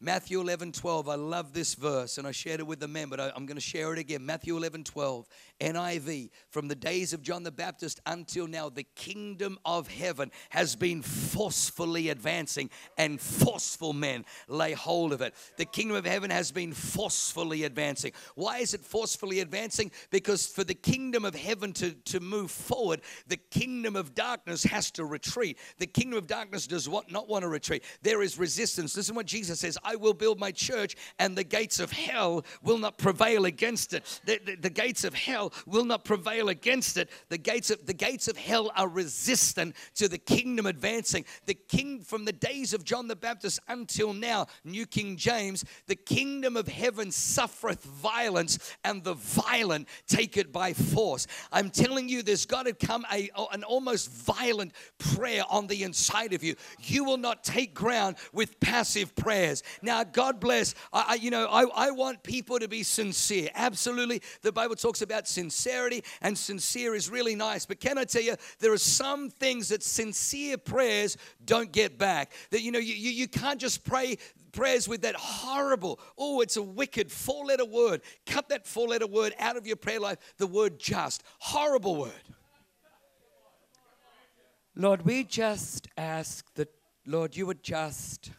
Matthew 0.00 0.40
11, 0.40 0.72
12. 0.72 1.08
I 1.08 1.16
love 1.16 1.52
this 1.52 1.74
verse 1.74 2.18
and 2.18 2.26
I 2.26 2.30
shared 2.30 2.60
it 2.60 2.66
with 2.66 2.78
the 2.78 2.86
men, 2.86 3.08
but 3.08 3.18
I, 3.18 3.32
am 3.34 3.46
going 3.46 3.56
to 3.56 3.60
share 3.60 3.92
it 3.92 3.98
again. 3.98 4.24
Matthew 4.24 4.56
11, 4.56 4.84
12. 4.84 5.26
NIV. 5.60 6.30
From 6.50 6.68
the 6.68 6.76
days 6.76 7.12
of 7.12 7.22
John 7.22 7.42
the 7.42 7.50
Baptist 7.50 8.00
until 8.06 8.46
now, 8.46 8.68
the 8.68 8.86
kingdom 8.94 9.58
of 9.64 9.88
heaven 9.88 10.30
has 10.50 10.76
been 10.76 11.02
forcefully 11.02 12.10
advancing, 12.10 12.70
and 12.96 13.20
forceful 13.20 13.92
men 13.92 14.24
lay 14.46 14.72
hold 14.72 15.12
of 15.12 15.20
it. 15.20 15.34
The 15.56 15.64
kingdom 15.64 15.96
of 15.96 16.06
heaven 16.06 16.30
has 16.30 16.52
been 16.52 16.72
forcefully 16.72 17.64
advancing. 17.64 18.12
Why 18.36 18.58
is 18.58 18.74
it 18.74 18.82
forcefully 18.82 19.40
advancing? 19.40 19.90
Because 20.10 20.46
for 20.46 20.62
the 20.62 20.74
kingdom 20.74 21.24
of 21.24 21.34
heaven 21.34 21.72
to, 21.74 21.90
to 21.90 22.20
move 22.20 22.52
forward, 22.52 23.00
the 23.26 23.36
kingdom 23.36 23.96
of 23.96 24.14
darkness 24.14 24.62
has 24.62 24.92
to 24.92 25.04
retreat. 25.04 25.58
The 25.78 25.86
kingdom 25.86 26.18
of 26.18 26.28
darkness 26.28 26.68
does 26.68 26.88
what, 26.88 27.10
not 27.10 27.28
want 27.28 27.42
to 27.42 27.48
retreat. 27.48 27.82
There 28.02 28.22
is 28.22 28.38
resistance. 28.38 28.96
Listen 28.96 29.16
what 29.16 29.26
Jesus 29.26 29.58
says 29.58 29.76
I 29.88 29.96
will 29.96 30.12
build 30.12 30.38
my 30.38 30.52
church, 30.52 30.96
and 31.18 31.34
the 31.34 31.44
gates 31.44 31.80
of 31.80 31.90
hell 31.90 32.44
will 32.62 32.76
not 32.76 32.98
prevail 32.98 33.46
against 33.46 33.94
it. 33.94 34.20
The, 34.26 34.38
the, 34.44 34.56
the 34.56 34.70
gates 34.70 35.02
of 35.04 35.14
hell 35.14 35.52
will 35.66 35.86
not 35.86 36.04
prevail 36.04 36.50
against 36.50 36.98
it. 36.98 37.08
The 37.30 37.38
gates 37.38 37.70
of 37.70 37.86
the 37.86 37.94
gates 37.94 38.28
of 38.28 38.36
hell 38.36 38.70
are 38.76 38.86
resistant 38.86 39.74
to 39.94 40.06
the 40.06 40.18
kingdom 40.18 40.66
advancing. 40.66 41.24
The 41.46 41.54
king 41.54 42.00
from 42.02 42.26
the 42.26 42.32
days 42.32 42.74
of 42.74 42.84
John 42.84 43.08
the 43.08 43.16
Baptist 43.16 43.60
until 43.66 44.12
now, 44.12 44.46
New 44.62 44.84
King 44.84 45.16
James, 45.16 45.64
the 45.86 45.96
kingdom 45.96 46.56
of 46.56 46.68
heaven 46.68 47.10
suffereth 47.10 47.82
violence, 47.84 48.76
and 48.84 49.02
the 49.02 49.14
violent 49.14 49.88
take 50.06 50.36
it 50.36 50.52
by 50.52 50.74
force. 50.74 51.26
I'm 51.50 51.70
telling 51.70 52.10
you, 52.10 52.22
there's 52.22 52.44
got 52.44 52.66
to 52.66 52.74
come 52.74 53.06
a, 53.10 53.30
an 53.52 53.64
almost 53.64 54.10
violent 54.10 54.72
prayer 54.98 55.44
on 55.48 55.66
the 55.66 55.82
inside 55.82 56.34
of 56.34 56.44
you. 56.44 56.56
You 56.80 57.04
will 57.04 57.16
not 57.16 57.42
take 57.42 57.72
ground 57.72 58.16
with 58.34 58.60
passive 58.60 59.16
prayers. 59.16 59.62
Now, 59.82 60.04
God 60.04 60.40
bless. 60.40 60.74
I, 60.92 61.04
I, 61.08 61.14
you 61.14 61.30
know, 61.30 61.46
I, 61.46 61.64
I 61.74 61.90
want 61.90 62.22
people 62.22 62.58
to 62.58 62.68
be 62.68 62.82
sincere. 62.82 63.50
Absolutely. 63.54 64.22
The 64.42 64.52
Bible 64.52 64.76
talks 64.76 65.02
about 65.02 65.28
sincerity, 65.28 66.04
and 66.20 66.36
sincere 66.36 66.94
is 66.94 67.10
really 67.10 67.34
nice. 67.34 67.66
But 67.66 67.80
can 67.80 67.98
I 67.98 68.04
tell 68.04 68.22
you, 68.22 68.36
there 68.58 68.72
are 68.72 68.78
some 68.78 69.30
things 69.30 69.68
that 69.68 69.82
sincere 69.82 70.58
prayers 70.58 71.16
don't 71.44 71.72
get 71.72 71.98
back. 71.98 72.32
That, 72.50 72.62
you 72.62 72.72
know, 72.72 72.78
you, 72.78 72.94
you, 72.94 73.10
you 73.10 73.28
can't 73.28 73.60
just 73.60 73.84
pray 73.84 74.18
prayers 74.52 74.88
with 74.88 75.02
that 75.02 75.14
horrible, 75.14 76.00
oh, 76.16 76.40
it's 76.40 76.56
a 76.56 76.62
wicked 76.62 77.12
four 77.12 77.44
letter 77.46 77.64
word. 77.64 78.02
Cut 78.26 78.48
that 78.48 78.66
four 78.66 78.88
letter 78.88 79.06
word 79.06 79.34
out 79.38 79.56
of 79.56 79.66
your 79.66 79.76
prayer 79.76 80.00
life, 80.00 80.18
the 80.38 80.46
word 80.46 80.78
just. 80.78 81.22
Horrible 81.38 81.96
word. 81.96 82.12
Lord, 84.74 85.02
we 85.02 85.24
just 85.24 85.88
ask 85.96 86.44
that, 86.54 86.68
Lord, 87.06 87.36
you 87.36 87.46
would 87.46 87.62
just 87.62 88.30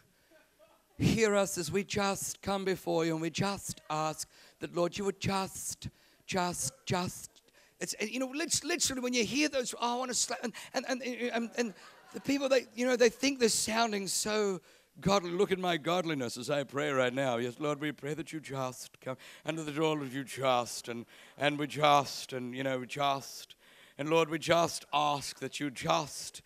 hear 1.00 1.36
us 1.36 1.58
as 1.58 1.72
we 1.72 1.84
just 1.84 2.42
come 2.42 2.66
before 2.66 3.06
you 3.06 3.14
and 3.14 3.22
we 3.22 3.30
just 3.30 3.82
ask 3.90 4.28
that, 4.60 4.76
Lord, 4.76 4.98
you 4.98 5.06
would 5.06 5.20
just, 5.20 5.88
just, 6.26 6.74
just. 6.86 7.42
It's, 7.80 7.96
you 8.02 8.20
know, 8.20 8.32
literally 8.64 9.02
when 9.02 9.14
you 9.14 9.24
hear 9.24 9.48
those, 9.48 9.74
oh, 9.80 9.96
I 9.96 9.98
want 9.98 10.12
to 10.12 10.16
slap, 10.16 10.40
and, 10.44 10.54
and, 10.74 10.86
and, 10.88 11.50
and, 11.58 11.74
the 12.14 12.20
people, 12.20 12.50
they, 12.50 12.66
you 12.74 12.88
know, 12.88 12.96
they 12.96 13.10
think 13.10 13.40
they're 13.40 13.50
sounding 13.50 14.08
so 14.08 14.62
godly. 15.00 15.30
Look 15.30 15.52
at 15.52 15.60
my 15.60 15.78
godliness 15.78 16.38
as 16.38 16.50
I 16.50 16.64
pray 16.64 16.90
right 16.92 17.14
now. 17.14 17.38
Yes, 17.38 17.60
Lord, 17.60 17.80
we 17.80 17.92
pray 17.92 18.16
that 18.16 18.34
you 18.34 18.40
just 18.40 19.00
come 19.00 19.16
under 19.46 19.64
the 19.64 19.72
door 19.72 20.02
of 20.02 20.14
you 20.14 20.24
just, 20.24 20.90
and, 20.90 21.06
and 21.38 21.60
we 21.60 21.68
just, 21.68 22.34
and, 22.34 22.56
you 22.56 22.64
know, 22.64 22.80
we 22.80 22.88
just. 22.88 23.56
And 24.00 24.10
Lord, 24.10 24.30
we 24.30 24.40
just 24.40 24.86
ask 24.92 25.40
that 25.40 25.60
you 25.60 25.70
just 25.70 26.42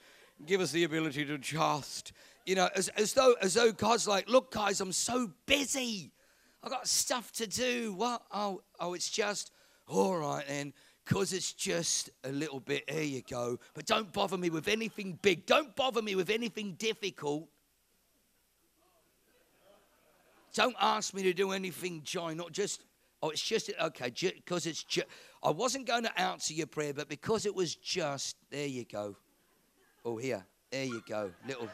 give 0.46 0.60
us 0.60 0.72
the 0.72 0.84
ability 0.84 1.24
to 1.26 1.38
just 1.38 2.12
you 2.46 2.56
know, 2.56 2.70
as, 2.76 2.90
as 2.90 3.14
though 3.14 3.36
as 3.42 3.54
though 3.54 3.72
God's 3.72 4.08
like, 4.08 4.30
look, 4.30 4.52
guys, 4.52 4.82
I'm 4.82 4.92
so 4.92 5.32
busy. 5.46 6.12
I've 6.64 6.72
got 6.72 6.88
stuff 6.88 7.32
to 7.34 7.48
do. 7.48 7.94
What? 7.94 8.22
Oh, 8.32 8.62
oh, 8.80 8.94
it's 8.94 9.10
just 9.10 9.52
all 9.88 10.18
right 10.18 10.46
then. 10.48 10.74
Because 11.06 11.34
it's 11.34 11.52
just 11.52 12.10
a 12.24 12.32
little 12.32 12.62
bit, 12.62 12.90
here 12.90 13.04
you 13.04 13.22
go. 13.30 13.60
But 13.74 13.86
don't 13.86 14.14
bother 14.14 14.38
me 14.38 14.50
with 14.50 14.70
anything 14.70 15.20
big. 15.22 15.46
Don't 15.46 15.76
bother 15.76 16.02
me 16.02 16.16
with 16.16 16.30
anything 16.30 16.76
difficult. 16.80 17.50
Don't 20.54 20.76
ask 20.80 21.14
me 21.14 21.24
to 21.24 21.34
do 21.34 21.52
anything, 21.52 22.04
Joy. 22.06 22.36
Not 22.36 22.54
just, 22.54 22.86
oh, 23.22 23.32
it's 23.32 23.42
just, 23.42 23.70
okay, 23.82 24.14
because 24.36 24.66
it's 24.66 24.86
I 25.44 25.50
wasn't 25.50 25.88
going 25.88 26.04
to 26.04 26.20
answer 26.20 26.54
your 26.54 26.68
prayer, 26.68 26.94
but 26.94 27.10
because 27.10 27.46
it 27.46 27.54
was 27.54 27.76
just, 27.76 28.38
there 28.50 28.68
you 28.68 28.86
go. 28.86 29.18
Oh, 30.06 30.16
here, 30.16 30.46
there 30.72 30.86
you 30.86 31.04
go. 31.06 31.32
Little. 31.46 31.68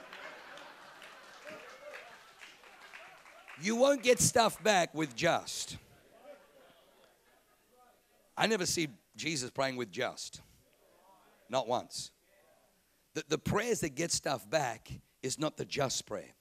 You 3.61 3.75
won't 3.75 4.03
get 4.03 4.19
stuff 4.19 4.61
back 4.63 4.93
with 4.93 5.15
just. 5.15 5.77
I 8.37 8.47
never 8.47 8.65
see 8.65 8.87
Jesus 9.17 9.49
praying 9.49 9.75
with 9.75 9.91
just. 9.91 10.41
Not 11.49 11.67
once. 11.67 12.11
The, 13.15 13.23
the 13.27 13.37
prayers 13.37 13.81
that 13.81 13.95
get 13.95 14.11
stuff 14.11 14.49
back 14.49 14.89
is 15.21 15.37
not 15.37 15.57
the 15.57 15.65
just 15.65 16.05
prayer. 16.05 16.33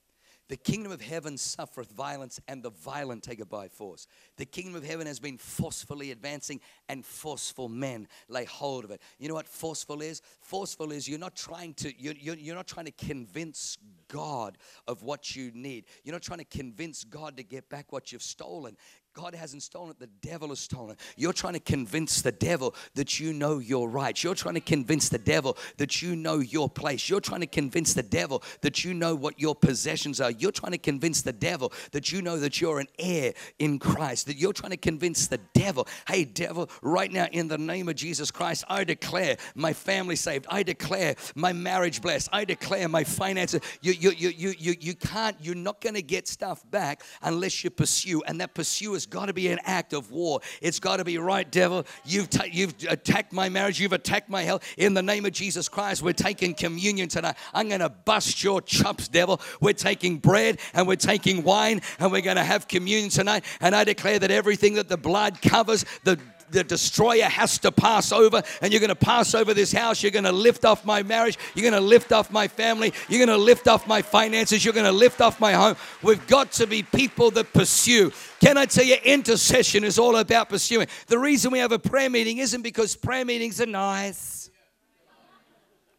The 0.49 0.57
kingdom 0.57 0.91
of 0.91 0.99
heaven 0.99 1.37
suffereth 1.37 1.91
violence, 1.91 2.39
and 2.47 2.63
the 2.63 2.71
violent 2.71 3.21
take 3.21 3.39
it 3.39 3.49
by 3.49 3.67
force. 3.67 4.07
The 4.37 4.45
kingdom 4.45 4.75
of 4.75 4.83
heaven 4.83 5.05
has 5.05 5.19
been 5.19 5.37
forcefully 5.37 6.09
advancing, 6.09 6.59
and 6.87 7.05
forceful 7.05 7.69
men 7.69 8.07
lay 8.29 8.45
hold 8.45 8.83
of 8.83 8.91
it. 8.91 8.99
You 9.19 9.27
know 9.27 9.35
what 9.35 9.47
forceful 9.47 10.01
is? 10.01 10.23
Forceful 10.41 10.91
is 10.91 11.07
you're 11.07 11.19
not 11.19 11.35
trying 11.35 11.75
to 11.75 11.93
you're, 12.01 12.15
you're, 12.19 12.35
you're 12.35 12.55
not 12.55 12.67
trying 12.67 12.87
to 12.87 12.91
convince 12.91 13.77
God 14.09 14.57
of 14.87 15.03
what 15.03 15.35
you 15.35 15.51
need. 15.53 15.85
You're 16.03 16.13
not 16.13 16.21
trying 16.21 16.39
to 16.39 16.45
convince 16.45 17.05
God 17.05 17.37
to 17.37 17.43
get 17.43 17.69
back 17.69 17.93
what 17.93 18.11
you've 18.11 18.21
stolen. 18.21 18.75
God 19.13 19.35
hasn't 19.35 19.63
stolen 19.63 19.91
it, 19.91 19.99
the 19.99 20.07
devil 20.27 20.49
has 20.49 20.59
stolen 20.59 20.91
it. 20.91 20.99
You're 21.17 21.33
trying 21.33 21.53
to 21.53 21.59
convince 21.59 22.21
the 22.21 22.31
devil 22.31 22.75
that 22.95 23.19
you 23.19 23.33
know 23.33 23.59
your 23.59 23.89
rights. 23.89 24.23
You're 24.23 24.35
trying 24.35 24.55
to 24.55 24.61
convince 24.61 25.09
the 25.09 25.17
devil 25.17 25.57
that 25.77 26.01
you 26.01 26.15
know 26.15 26.39
your 26.39 26.69
place. 26.69 27.09
You're 27.09 27.19
trying 27.19 27.41
to 27.41 27.47
convince 27.47 27.93
the 27.93 28.03
devil 28.03 28.43
that 28.61 28.85
you 28.85 28.93
know 28.93 29.15
what 29.15 29.39
your 29.39 29.55
possessions 29.55 30.21
are. 30.21 30.31
You're 30.31 30.51
trying 30.51 30.71
to 30.73 30.77
convince 30.77 31.21
the 31.21 31.33
devil 31.33 31.73
that 31.91 32.11
you 32.11 32.21
know 32.21 32.37
that 32.37 32.61
you're 32.61 32.79
an 32.79 32.87
heir 32.97 33.33
in 33.57 33.79
Christ. 33.79 34.27
That 34.27 34.37
you're 34.37 34.53
trying 34.53 34.71
to 34.71 34.77
convince 34.77 35.27
the 35.27 35.39
devil, 35.53 35.87
hey, 36.07 36.23
devil, 36.23 36.69
right 36.81 37.11
now 37.11 37.27
in 37.31 37.47
the 37.47 37.57
name 37.57 37.89
of 37.89 37.95
Jesus 37.95 38.31
Christ, 38.31 38.63
I 38.69 38.83
declare 38.83 39.37
my 39.55 39.73
family 39.73 40.15
saved. 40.15 40.45
I 40.49 40.63
declare 40.63 41.15
my 41.35 41.51
marriage 41.51 42.01
blessed. 42.01 42.29
I 42.31 42.45
declare 42.45 42.87
my 42.87 43.03
finances. 43.03 43.61
You, 43.81 43.93
you, 43.99 44.11
you, 44.11 44.29
you, 44.29 44.53
you, 44.57 44.75
you 44.79 44.95
can't, 44.95 45.35
you're 45.41 45.55
not 45.55 45.81
going 45.81 45.95
to 45.95 46.01
get 46.01 46.27
stuff 46.27 46.63
back 46.69 47.03
unless 47.21 47.63
you 47.63 47.69
pursue. 47.69 48.21
And 48.23 48.41
that 48.41 48.53
pursue 48.53 48.93
has 48.93 49.05
got 49.05 49.25
to 49.25 49.33
be 49.33 49.47
an 49.49 49.59
act 49.63 49.93
of 49.93 50.11
war. 50.11 50.41
It's 50.61 50.79
got 50.79 50.97
to 50.97 51.05
be 51.05 51.17
right, 51.17 51.49
devil. 51.49 51.85
You've 52.05 52.29
ta- 52.29 52.45
you've 52.51 52.75
attacked 52.87 53.33
my 53.33 53.49
marriage. 53.49 53.79
You've 53.79 53.93
attacked 53.93 54.29
my 54.29 54.43
health. 54.43 54.63
In 54.77 54.93
the 54.93 55.01
name 55.01 55.25
of 55.25 55.31
Jesus 55.31 55.69
Christ, 55.69 56.01
we're 56.01 56.13
taking 56.13 56.53
communion 56.53 57.09
tonight. 57.09 57.35
I'm 57.53 57.67
going 57.67 57.81
to 57.81 57.89
bust 57.89 58.43
your 58.43 58.61
chops, 58.61 59.07
devil. 59.07 59.41
We're 59.61 59.73
taking 59.73 60.17
bread 60.17 60.59
and 60.73 60.87
we're 60.87 60.95
taking 60.95 61.43
wine 61.43 61.81
and 61.99 62.11
we're 62.11 62.21
going 62.21 62.37
to 62.37 62.43
have 62.43 62.67
communion 62.67 63.09
tonight. 63.09 63.43
And 63.61 63.75
I 63.75 63.83
declare 63.83 64.19
that 64.19 64.31
everything 64.31 64.75
that 64.75 64.89
the 64.89 64.97
blood 64.97 65.41
covers, 65.41 65.85
the 66.03 66.19
the 66.51 66.63
destroyer 66.63 67.23
has 67.23 67.57
to 67.59 67.71
pass 67.71 68.11
over, 68.11 68.41
and 68.61 68.71
you're 68.71 68.79
going 68.79 68.89
to 68.89 68.95
pass 68.95 69.35
over 69.35 69.53
this 69.53 69.71
house. 69.71 70.01
You're 70.01 70.11
going 70.11 70.25
to 70.25 70.31
lift 70.31 70.65
off 70.65 70.85
my 70.85 71.03
marriage. 71.03 71.37
You're 71.55 71.69
going 71.69 71.81
to 71.81 71.87
lift 71.87 72.11
off 72.11 72.31
my 72.31 72.47
family. 72.47 72.93
You're 73.07 73.25
going 73.25 73.37
to 73.37 73.43
lift 73.43 73.67
off 73.67 73.87
my 73.87 74.01
finances. 74.01 74.63
You're 74.63 74.73
going 74.73 74.85
to 74.85 74.91
lift 74.91 75.21
off 75.21 75.39
my 75.39 75.53
home. 75.53 75.75
We've 76.01 76.25
got 76.27 76.51
to 76.53 76.67
be 76.67 76.83
people 76.83 77.31
that 77.31 77.53
pursue. 77.53 78.11
Can 78.39 78.57
I 78.57 78.65
tell 78.65 78.85
you, 78.85 78.95
intercession 79.03 79.83
is 79.83 79.99
all 79.99 80.17
about 80.17 80.49
pursuing. 80.49 80.87
The 81.07 81.19
reason 81.19 81.51
we 81.51 81.59
have 81.59 81.71
a 81.71 81.79
prayer 81.79 82.09
meeting 82.09 82.37
isn't 82.37 82.61
because 82.61 82.95
prayer 82.95 83.25
meetings 83.25 83.61
are 83.61 83.65
nice. 83.65 84.49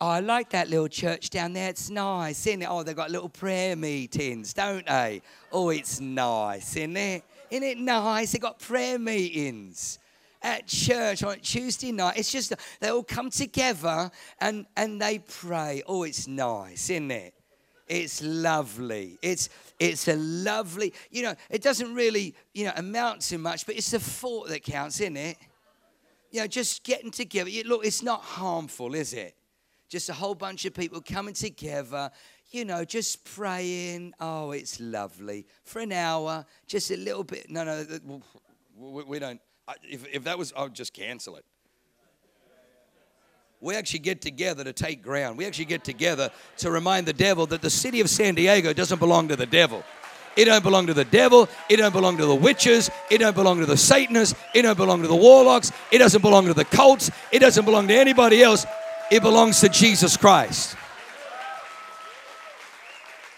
Oh, 0.02 0.08
I 0.08 0.20
like 0.20 0.50
that 0.50 0.70
little 0.70 0.88
church 0.88 1.28
down 1.28 1.52
there. 1.52 1.68
It's 1.68 1.90
nice, 1.90 2.46
isn't 2.46 2.62
it? 2.62 2.68
Oh, 2.70 2.82
they've 2.82 2.96
got 2.96 3.10
little 3.10 3.28
prayer 3.28 3.76
meetings, 3.76 4.54
don't 4.54 4.86
they? 4.86 5.20
Oh, 5.52 5.68
it's 5.68 6.00
nice, 6.00 6.74
isn't 6.76 6.96
it? 6.96 7.22
Isn't 7.50 7.64
it 7.64 7.78
nice? 7.78 8.32
They've 8.32 8.40
got 8.40 8.58
prayer 8.58 8.98
meetings 8.98 9.98
at 10.42 10.66
church 10.66 11.22
on 11.22 11.38
Tuesday 11.40 11.92
night. 11.92 12.18
It's 12.18 12.32
just 12.32 12.52
they 12.80 12.88
all 12.88 13.02
come 13.02 13.30
together 13.30 14.10
and, 14.40 14.66
and 14.76 15.00
they 15.00 15.18
pray. 15.18 15.82
Oh, 15.86 16.02
it's 16.02 16.26
nice, 16.26 16.90
isn't 16.90 17.10
it? 17.10 17.34
It's 17.86 18.22
lovely. 18.22 19.18
It's 19.20 19.48
it's 19.80 20.06
a 20.06 20.14
lovely, 20.14 20.94
you 21.10 21.22
know, 21.22 21.34
it 21.48 21.60
doesn't 21.62 21.92
really, 21.92 22.36
you 22.54 22.66
know, 22.66 22.72
amount 22.76 23.22
to 23.22 23.38
much, 23.38 23.66
but 23.66 23.74
it's 23.74 23.90
the 23.90 23.98
thought 23.98 24.48
that 24.48 24.62
counts, 24.62 25.00
isn't 25.00 25.16
it? 25.16 25.36
You 26.30 26.40
know, 26.40 26.46
just 26.46 26.84
getting 26.84 27.10
together. 27.10 27.50
Look, 27.66 27.84
it's 27.84 28.02
not 28.02 28.22
harmful, 28.22 28.94
is 28.94 29.12
it? 29.12 29.34
Just 29.88 30.08
a 30.08 30.12
whole 30.12 30.36
bunch 30.36 30.66
of 30.66 30.74
people 30.74 31.00
coming 31.00 31.34
together, 31.34 32.12
you 32.50 32.64
know, 32.64 32.84
just 32.84 33.24
praying. 33.24 34.14
Oh, 34.20 34.52
it's 34.52 34.78
lovely. 34.78 35.46
For 35.64 35.80
an 35.80 35.90
hour, 35.90 36.44
just 36.68 36.92
a 36.92 36.96
little 36.96 37.24
bit. 37.24 37.50
No, 37.50 37.64
no, 37.64 37.84
we 38.76 39.18
don't 39.18 39.40
if, 39.82 40.06
if 40.12 40.24
that 40.24 40.38
was, 40.38 40.52
I 40.56 40.62
would 40.62 40.74
just 40.74 40.92
cancel 40.92 41.36
it. 41.36 41.44
We 43.60 43.76
actually 43.76 44.00
get 44.00 44.22
together 44.22 44.64
to 44.64 44.72
take 44.72 45.02
ground. 45.02 45.36
We 45.36 45.44
actually 45.44 45.66
get 45.66 45.84
together 45.84 46.30
to 46.58 46.70
remind 46.70 47.06
the 47.06 47.12
devil 47.12 47.46
that 47.46 47.60
the 47.60 47.68
city 47.68 48.00
of 48.00 48.08
San 48.08 48.34
Diego 48.34 48.72
doesn't 48.72 48.98
belong 48.98 49.28
to 49.28 49.36
the 49.36 49.46
devil. 49.46 49.84
It 50.36 50.46
don't 50.46 50.62
belong 50.62 50.86
to 50.86 50.94
the 50.94 51.04
devil. 51.04 51.48
It 51.68 51.76
don't 51.76 51.92
belong 51.92 52.16
to 52.16 52.24
the 52.24 52.34
witches. 52.34 52.90
It 53.10 53.18
don't 53.18 53.34
belong 53.34 53.60
to 53.60 53.66
the 53.66 53.76
Satanists. 53.76 54.38
It 54.54 54.62
don't 54.62 54.78
belong 54.78 55.02
to 55.02 55.08
the 55.08 55.16
warlocks. 55.16 55.72
It 55.90 55.98
doesn't 55.98 56.22
belong 56.22 56.46
to 56.46 56.54
the 56.54 56.64
cults. 56.64 57.10
It 57.30 57.40
doesn't 57.40 57.64
belong 57.64 57.88
to 57.88 57.94
anybody 57.94 58.42
else. 58.42 58.64
It 59.10 59.22
belongs 59.22 59.60
to 59.60 59.68
Jesus 59.68 60.16
Christ. 60.16 60.76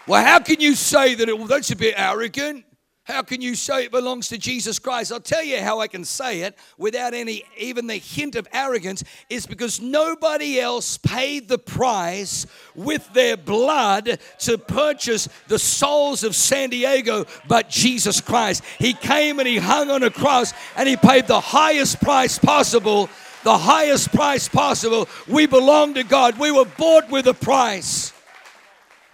Well, 0.07 0.23
how 0.23 0.39
can 0.39 0.61
you 0.61 0.75
say 0.75 1.15
that? 1.15 1.27
It, 1.27 1.47
that's 1.47 1.71
a 1.71 1.75
bit 1.75 1.95
arrogant. 1.97 2.65
How 3.05 3.21
can 3.21 3.41
you 3.41 3.55
say 3.55 3.83
it 3.83 3.91
belongs 3.91 4.29
to 4.29 4.37
Jesus 4.37 4.79
Christ? 4.79 5.11
I'll 5.11 5.19
tell 5.19 5.43
you 5.43 5.59
how 5.59 5.81
I 5.81 5.87
can 5.87 6.05
say 6.05 6.41
it 6.41 6.57
without 6.77 7.13
any, 7.13 7.43
even 7.57 7.87
the 7.87 7.97
hint 7.97 8.37
of 8.37 8.47
arrogance, 8.53 9.03
is 9.29 9.45
because 9.45 9.81
nobody 9.81 10.57
else 10.57 10.97
paid 10.97 11.49
the 11.49 11.57
price 11.57 12.45
with 12.75 13.11
their 13.11 13.35
blood 13.35 14.19
to 14.39 14.57
purchase 14.57 15.27
the 15.49 15.59
souls 15.59 16.23
of 16.23 16.33
San 16.33 16.69
Diego 16.69 17.25
but 17.45 17.69
Jesus 17.69 18.21
Christ. 18.21 18.63
He 18.79 18.93
came 18.93 19.39
and 19.39 19.49
He 19.49 19.57
hung 19.57 19.91
on 19.91 20.03
a 20.03 20.09
cross 20.09 20.53
and 20.77 20.87
He 20.87 20.95
paid 20.95 21.27
the 21.27 21.41
highest 21.41 21.99
price 21.99 22.39
possible. 22.39 23.09
The 23.43 23.57
highest 23.57 24.13
price 24.13 24.47
possible. 24.47 25.09
We 25.27 25.47
belong 25.47 25.95
to 25.95 26.05
God. 26.05 26.39
We 26.39 26.51
were 26.51 26.63
bought 26.63 27.09
with 27.09 27.27
a 27.27 27.33
price. 27.33 28.12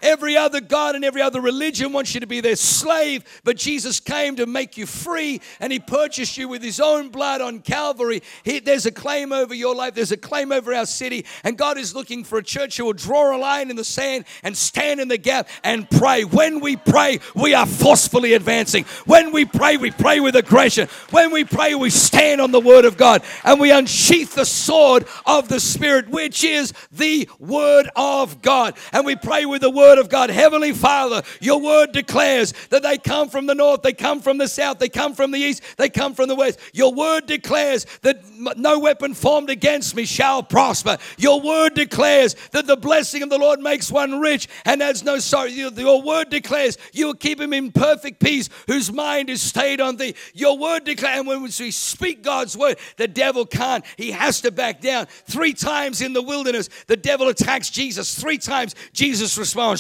Every 0.01 0.37
other 0.37 0.61
God 0.61 0.95
and 0.95 1.03
every 1.03 1.21
other 1.21 1.41
religion 1.41 1.93
wants 1.93 2.13
you 2.13 2.19
to 2.21 2.27
be 2.27 2.41
their 2.41 2.55
slave, 2.55 3.23
but 3.43 3.57
Jesus 3.57 3.99
came 3.99 4.35
to 4.37 4.45
make 4.45 4.77
you 4.77 4.85
free 4.85 5.41
and 5.59 5.71
He 5.71 5.79
purchased 5.79 6.37
you 6.37 6.47
with 6.47 6.63
His 6.63 6.79
own 6.79 7.09
blood 7.09 7.41
on 7.41 7.59
Calvary. 7.59 8.21
He, 8.43 8.59
there's 8.59 8.85
a 8.85 8.91
claim 8.91 9.31
over 9.33 9.53
your 9.53 9.75
life, 9.75 9.95
there's 9.95 10.11
a 10.11 10.17
claim 10.17 10.51
over 10.51 10.73
our 10.73 10.85
city, 10.85 11.25
and 11.43 11.57
God 11.57 11.77
is 11.77 11.95
looking 11.95 12.23
for 12.23 12.37
a 12.37 12.43
church 12.43 12.77
who 12.77 12.85
will 12.85 12.93
draw 12.93 13.35
a 13.35 13.39
line 13.39 13.69
in 13.69 13.75
the 13.75 13.83
sand 13.83 14.25
and 14.43 14.55
stand 14.55 14.99
in 14.99 15.07
the 15.07 15.17
gap 15.17 15.49
and 15.63 15.89
pray. 15.89 16.23
When 16.23 16.59
we 16.59 16.75
pray, 16.75 17.19
we 17.35 17.53
are 17.53 17.65
forcefully 17.65 18.33
advancing. 18.33 18.85
When 19.05 19.31
we 19.31 19.45
pray, 19.45 19.77
we 19.77 19.91
pray 19.91 20.19
with 20.19 20.35
aggression. 20.35 20.87
When 21.11 21.31
we 21.31 21.43
pray, 21.43 21.75
we 21.75 21.89
stand 21.89 22.41
on 22.41 22.51
the 22.51 22.59
Word 22.59 22.85
of 22.85 22.97
God 22.97 23.23
and 23.43 23.59
we 23.59 23.71
unsheath 23.71 24.35
the 24.35 24.45
sword 24.45 25.05
of 25.25 25.49
the 25.49 25.59
Spirit, 25.59 26.09
which 26.09 26.43
is 26.43 26.73
the 26.91 27.27
Word 27.39 27.89
of 27.95 28.41
God. 28.41 28.77
And 28.91 29.05
we 29.05 29.15
pray 29.15 29.45
with 29.45 29.61
the 29.61 29.69
Word 29.69 29.88
word 29.89 29.97
of 29.97 30.07
God. 30.07 30.29
Heavenly 30.29 30.71
Father, 30.71 31.23
your 31.41 31.59
word 31.59 31.93
declares 31.93 32.53
that 32.69 32.83
they 32.83 32.99
come 32.99 33.27
from 33.27 33.47
the 33.47 33.55
north, 33.55 33.81
they 33.81 33.93
come 33.93 34.21
from 34.21 34.37
the 34.37 34.47
south, 34.47 34.77
they 34.77 34.87
come 34.87 35.15
from 35.15 35.31
the 35.31 35.39
east, 35.39 35.63
they 35.77 35.89
come 35.89 36.13
from 36.13 36.27
the 36.27 36.35
west. 36.35 36.59
Your 36.73 36.93
word 36.93 37.25
declares 37.25 37.87
that 38.03 38.23
no 38.55 38.77
weapon 38.77 39.15
formed 39.15 39.49
against 39.49 39.95
me 39.95 40.05
shall 40.05 40.43
prosper. 40.43 40.99
Your 41.17 41.41
word 41.41 41.73
declares 41.73 42.35
that 42.51 42.67
the 42.67 42.77
blessing 42.77 43.23
of 43.23 43.31
the 43.31 43.39
Lord 43.39 43.59
makes 43.61 43.91
one 43.91 44.19
rich 44.19 44.47
and 44.63 44.83
adds 44.83 45.03
no 45.03 45.17
sorrow. 45.17 45.47
Your 45.47 46.03
word 46.03 46.29
declares 46.29 46.77
you 46.93 47.07
will 47.07 47.15
keep 47.15 47.41
him 47.41 47.51
in 47.51 47.71
perfect 47.71 48.19
peace 48.19 48.47
whose 48.67 48.93
mind 48.93 49.31
is 49.31 49.41
stayed 49.41 49.81
on 49.81 49.97
thee. 49.97 50.13
Your 50.35 50.55
word 50.55 50.83
declares, 50.83 51.17
and 51.17 51.27
when 51.27 51.41
we 51.41 51.49
speak 51.49 52.21
God's 52.21 52.55
word, 52.55 52.77
the 52.97 53.07
devil 53.07 53.43
can't. 53.43 53.83
He 53.97 54.11
has 54.11 54.41
to 54.41 54.51
back 54.51 54.81
down. 54.81 55.07
Three 55.25 55.53
times 55.53 56.01
in 56.01 56.13
the 56.13 56.21
wilderness, 56.21 56.69
the 56.85 56.97
devil 56.97 57.27
attacks 57.27 57.71
Jesus. 57.71 58.13
Three 58.19 58.37
times, 58.37 58.75
Jesus 58.93 59.35
responds 59.35 59.78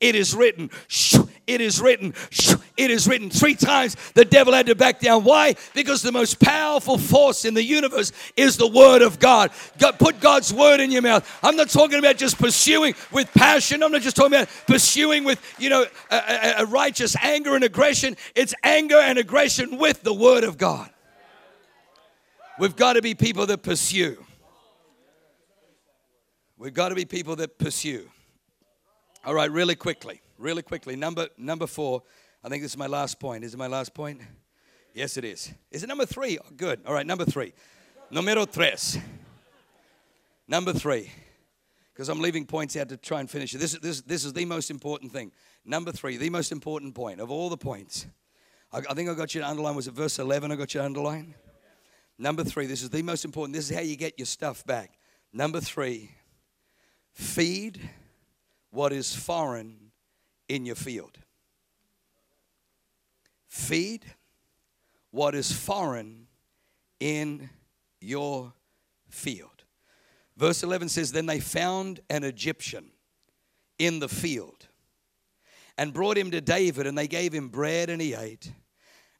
it 0.00 0.14
is 0.14 0.34
written. 0.34 0.70
It 1.46 1.60
is 1.60 1.80
written. 1.80 2.14
It 2.76 2.90
is 2.90 3.08
written. 3.08 3.28
Three 3.28 3.54
times 3.54 3.96
the 4.14 4.24
devil 4.24 4.54
had 4.54 4.66
to 4.66 4.74
back 4.74 5.00
down. 5.00 5.24
Why? 5.24 5.56
Because 5.74 6.00
the 6.02 6.12
most 6.12 6.38
powerful 6.40 6.96
force 6.96 7.44
in 7.44 7.54
the 7.54 7.62
universe 7.62 8.12
is 8.36 8.56
the 8.56 8.66
Word 8.66 9.02
of 9.02 9.18
God. 9.18 9.50
God 9.78 9.98
put 9.98 10.20
God's 10.20 10.52
Word 10.54 10.80
in 10.80 10.90
your 10.90 11.02
mouth. 11.02 11.28
I'm 11.42 11.56
not 11.56 11.68
talking 11.70 11.98
about 11.98 12.16
just 12.16 12.38
pursuing 12.38 12.94
with 13.12 13.32
passion. 13.34 13.82
I'm 13.82 13.92
not 13.92 14.02
just 14.02 14.16
talking 14.16 14.34
about 14.34 14.48
pursuing 14.66 15.24
with, 15.24 15.40
you 15.58 15.70
know, 15.70 15.84
a, 16.10 16.16
a, 16.16 16.54
a 16.58 16.66
righteous 16.66 17.16
anger 17.16 17.54
and 17.54 17.64
aggression. 17.64 18.16
It's 18.34 18.54
anger 18.62 18.98
and 18.98 19.18
aggression 19.18 19.78
with 19.78 20.02
the 20.02 20.14
Word 20.14 20.44
of 20.44 20.56
God. 20.56 20.88
We've 22.58 22.76
got 22.76 22.92
to 22.92 23.02
be 23.02 23.14
people 23.14 23.46
that 23.46 23.62
pursue. 23.62 24.24
We've 26.58 26.74
got 26.74 26.90
to 26.90 26.94
be 26.94 27.06
people 27.06 27.36
that 27.36 27.58
pursue. 27.58 28.08
All 29.22 29.34
right, 29.34 29.50
really 29.50 29.74
quickly, 29.74 30.22
really 30.38 30.62
quickly. 30.62 30.96
Number 30.96 31.28
number 31.36 31.66
four. 31.66 32.02
I 32.42 32.48
think 32.48 32.62
this 32.62 32.72
is 32.72 32.78
my 32.78 32.86
last 32.86 33.20
point. 33.20 33.44
Is 33.44 33.52
it 33.52 33.58
my 33.58 33.66
last 33.66 33.92
point? 33.92 34.22
Yes, 34.94 35.18
it 35.18 35.26
is. 35.26 35.52
Is 35.70 35.82
it 35.82 35.88
number 35.88 36.06
three? 36.06 36.38
Oh, 36.38 36.46
good. 36.56 36.80
All 36.86 36.94
right, 36.94 37.06
number 37.06 37.26
three. 37.26 37.52
Numero 38.10 38.46
tres. 38.46 38.96
Number 40.48 40.72
three. 40.72 41.12
Because 41.92 42.08
I'm 42.08 42.20
leaving 42.20 42.46
points 42.46 42.76
out 42.76 42.88
to 42.88 42.96
try 42.96 43.20
and 43.20 43.30
finish 43.30 43.54
it. 43.54 43.58
This, 43.58 43.72
this, 43.72 44.00
this 44.00 44.24
is 44.24 44.32
the 44.32 44.46
most 44.46 44.70
important 44.70 45.12
thing. 45.12 45.32
Number 45.66 45.92
three, 45.92 46.16
the 46.16 46.30
most 46.30 46.50
important 46.50 46.94
point 46.94 47.20
of 47.20 47.30
all 47.30 47.50
the 47.50 47.58
points. 47.58 48.06
I, 48.72 48.78
I 48.78 48.94
think 48.94 49.10
I 49.10 49.14
got 49.14 49.34
you 49.34 49.42
to 49.42 49.46
underline. 49.46 49.76
Was 49.76 49.86
it 49.86 49.92
verse 49.92 50.18
11 50.18 50.50
I 50.50 50.56
got 50.56 50.72
you 50.72 50.80
to 50.80 50.86
underline? 50.86 51.34
Number 52.16 52.42
three, 52.42 52.64
this 52.64 52.82
is 52.82 52.88
the 52.88 53.02
most 53.02 53.26
important. 53.26 53.54
This 53.54 53.70
is 53.70 53.76
how 53.76 53.82
you 53.82 53.96
get 53.96 54.18
your 54.18 54.26
stuff 54.26 54.64
back. 54.64 54.98
Number 55.30 55.60
three, 55.60 56.10
feed 57.12 57.90
what 58.70 58.92
is 58.92 59.14
foreign 59.14 59.90
in 60.48 60.66
your 60.66 60.76
field. 60.76 61.18
Feed 63.48 64.04
what 65.10 65.34
is 65.34 65.50
foreign 65.50 66.28
in 67.00 67.50
your 68.00 68.52
field. 69.08 69.64
Verse 70.36 70.62
11 70.62 70.88
says, 70.88 71.12
Then 71.12 71.26
they 71.26 71.40
found 71.40 72.00
an 72.08 72.24
Egyptian 72.24 72.90
in 73.78 73.98
the 73.98 74.08
field 74.08 74.68
and 75.76 75.92
brought 75.92 76.16
him 76.16 76.30
to 76.30 76.40
David, 76.40 76.86
and 76.86 76.96
they 76.96 77.08
gave 77.08 77.32
him 77.32 77.48
bread 77.48 77.90
and 77.90 78.00
he 78.00 78.14
ate. 78.14 78.52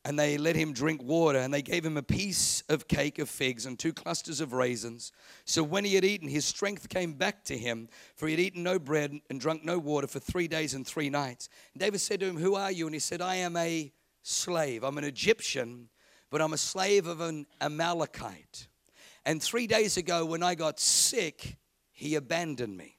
And 0.05 0.19
they 0.19 0.39
let 0.39 0.57
him 0.57 0.73
drink 0.73 1.03
water, 1.03 1.39
and 1.39 1.53
they 1.53 1.61
gave 1.61 1.85
him 1.85 1.99
a 1.99 2.03
piece 2.03 2.63
of 2.71 2.89
cake 2.89 3.19
of 3.19 3.29
figs 3.29 3.67
and 3.67 3.79
two 3.79 3.93
clusters 3.93 4.41
of 4.41 4.55
raisins. 4.55 5.13
So 5.45 5.63
when 5.63 5.85
he 5.85 5.95
had 5.95 6.07
eaten, 6.07 6.29
his 6.29 6.47
strength 6.47 6.89
came 6.89 7.13
back 7.13 7.45
to 7.45 7.59
him, 7.59 7.89
for 8.17 8.27
he 8.27 8.33
had 8.33 8.41
eaten 8.41 8.63
no 8.63 8.79
bread 8.79 9.13
and 9.29 9.39
drunk 9.39 9.63
no 9.63 9.79
water 9.79 10.07
for 10.07 10.19
three 10.19 10.49
days 10.49 10.73
and 10.73 10.87
three 10.87 11.11
nights. 11.11 11.51
And 11.75 11.83
David 11.83 12.01
said 12.01 12.21
to 12.21 12.27
him, 12.27 12.39
Who 12.39 12.55
are 12.55 12.73
you? 12.73 12.87
And 12.87 12.95
he 12.95 12.99
said, 12.99 13.21
I 13.21 13.37
am 13.37 13.57
a 13.59 13.93
slave. 14.23 14.85
I'm 14.85 14.97
an 14.97 15.05
Egyptian, 15.05 15.91
but 16.31 16.41
I'm 16.41 16.55
a 16.55 16.59
slave 16.59 17.07
of 17.07 17.21
an 17.21 17.47
Amalekite. 17.61 18.69
And 19.27 19.43
three 19.43 19.67
days 19.67 19.97
ago, 19.97 20.25
when 20.25 20.43
I 20.43 20.55
got 20.55 20.81
sick, 20.81 21.59
he 21.93 22.15
abandoned 22.15 22.77
me. 22.77 22.97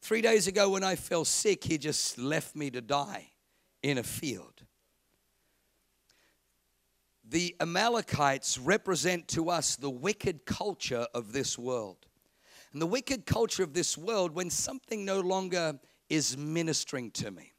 Three 0.00 0.22
days 0.22 0.46
ago, 0.46 0.70
when 0.70 0.82
I 0.82 0.96
fell 0.96 1.24
sick, 1.24 1.64
he 1.64 1.78
just 1.78 2.18
left 2.18 2.56
me 2.56 2.70
to 2.70 2.80
die 2.80 3.28
in 3.82 3.98
a 3.98 4.02
field. 4.02 4.59
The 7.30 7.54
Amalekites 7.60 8.58
represent 8.58 9.28
to 9.28 9.50
us 9.50 9.76
the 9.76 9.88
wicked 9.88 10.44
culture 10.46 11.06
of 11.14 11.32
this 11.32 11.56
world. 11.56 12.06
And 12.72 12.82
the 12.82 12.88
wicked 12.88 13.24
culture 13.24 13.62
of 13.62 13.72
this 13.72 13.96
world, 13.96 14.34
when 14.34 14.50
something 14.50 15.04
no 15.04 15.20
longer 15.20 15.78
is 16.08 16.36
ministering 16.36 17.12
to 17.12 17.30
me, 17.30 17.49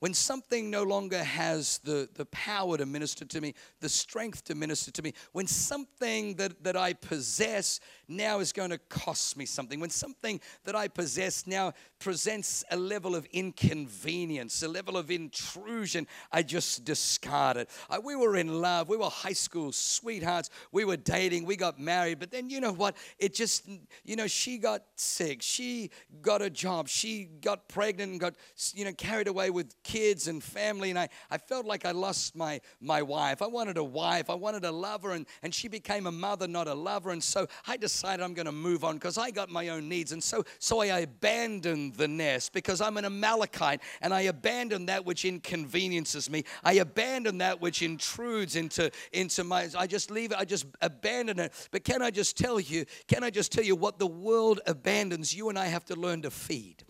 when 0.00 0.12
something 0.12 0.70
no 0.70 0.82
longer 0.82 1.22
has 1.22 1.78
the, 1.78 2.08
the 2.14 2.26
power 2.26 2.76
to 2.76 2.86
minister 2.86 3.24
to 3.24 3.40
me, 3.40 3.54
the 3.80 3.88
strength 3.88 4.44
to 4.44 4.54
minister 4.54 4.90
to 4.90 5.02
me, 5.02 5.12
when 5.32 5.46
something 5.46 6.34
that, 6.34 6.62
that 6.64 6.76
I 6.76 6.92
possess 6.92 7.80
now 8.08 8.40
is 8.40 8.52
going 8.52 8.70
to 8.70 8.78
cost 8.78 9.36
me 9.36 9.46
something, 9.46 9.80
when 9.80 9.90
something 9.90 10.40
that 10.64 10.76
I 10.76 10.88
possess 10.88 11.46
now 11.46 11.72
presents 11.98 12.62
a 12.70 12.76
level 12.76 13.14
of 13.14 13.26
inconvenience, 13.32 14.62
a 14.62 14.68
level 14.68 14.96
of 14.96 15.10
intrusion, 15.10 16.06
I 16.30 16.42
just 16.42 16.84
discard 16.84 17.56
it. 17.56 17.70
I, 17.88 17.98
we 17.98 18.16
were 18.16 18.36
in 18.36 18.60
love, 18.60 18.88
we 18.88 18.96
were 18.96 19.08
high 19.08 19.32
school 19.32 19.72
sweethearts, 19.72 20.50
we 20.72 20.84
were 20.84 20.96
dating, 20.96 21.46
we 21.46 21.56
got 21.56 21.80
married, 21.80 22.18
but 22.18 22.30
then 22.30 22.50
you 22.50 22.60
know 22.60 22.72
what? 22.72 22.96
It 23.18 23.34
just, 23.34 23.66
you 24.04 24.16
know, 24.16 24.26
she 24.26 24.58
got 24.58 24.82
sick, 24.96 25.40
she 25.40 25.90
got 26.20 26.42
a 26.42 26.50
job, 26.50 26.88
she 26.88 27.28
got 27.40 27.68
pregnant 27.68 28.12
and 28.12 28.20
got, 28.20 28.34
you 28.74 28.84
know, 28.84 28.92
carried 28.92 29.28
away 29.28 29.50
with 29.50 29.72
kids 29.86 30.26
and 30.26 30.42
family, 30.42 30.90
and 30.90 30.98
I, 30.98 31.08
I 31.30 31.38
felt 31.38 31.64
like 31.64 31.86
I 31.86 31.92
lost 31.92 32.34
my, 32.34 32.60
my 32.80 33.02
wife. 33.02 33.40
I 33.40 33.46
wanted 33.46 33.76
a 33.76 33.84
wife, 33.84 34.28
I 34.28 34.34
wanted 34.34 34.64
a 34.64 34.72
lover, 34.72 35.12
and, 35.12 35.26
and 35.44 35.54
she 35.54 35.68
became 35.68 36.08
a 36.08 36.12
mother, 36.12 36.48
not 36.48 36.66
a 36.66 36.74
lover. 36.74 37.10
And 37.10 37.22
so 37.22 37.46
I 37.68 37.76
decided 37.76 38.24
I'm 38.24 38.34
going 38.34 38.46
to 38.46 38.52
move 38.52 38.82
on 38.82 38.96
because 38.96 39.16
I 39.16 39.30
got 39.30 39.48
my 39.48 39.68
own 39.68 39.88
needs. 39.88 40.10
And 40.10 40.22
so, 40.22 40.42
so 40.58 40.80
I 40.80 40.86
abandoned 40.86 41.94
the 41.94 42.08
nest 42.08 42.52
because 42.52 42.80
I'm 42.80 42.96
an 42.96 43.04
Amalekite 43.04 43.80
and 44.00 44.12
I 44.12 44.22
abandoned 44.22 44.88
that 44.88 45.06
which 45.06 45.24
inconveniences 45.24 46.28
me. 46.28 46.42
I 46.64 46.74
abandon 46.74 47.38
that 47.38 47.60
which 47.60 47.82
intrudes 47.82 48.56
into, 48.56 48.90
into 49.12 49.44
my, 49.44 49.68
I 49.78 49.86
just 49.86 50.10
leave 50.10 50.32
it, 50.32 50.38
I 50.38 50.44
just 50.44 50.66
abandon 50.80 51.38
it. 51.38 51.68
But 51.70 51.84
can 51.84 52.02
I 52.02 52.10
just 52.10 52.36
tell 52.36 52.58
you, 52.58 52.86
can 53.06 53.22
I 53.22 53.30
just 53.30 53.52
tell 53.52 53.64
you 53.64 53.76
what 53.76 54.00
the 54.00 54.08
world 54.08 54.60
abandons, 54.66 55.32
you 55.32 55.48
and 55.48 55.56
I 55.56 55.66
have 55.66 55.84
to 55.84 55.94
learn 55.94 56.22
to 56.22 56.30
feed. 56.32 56.82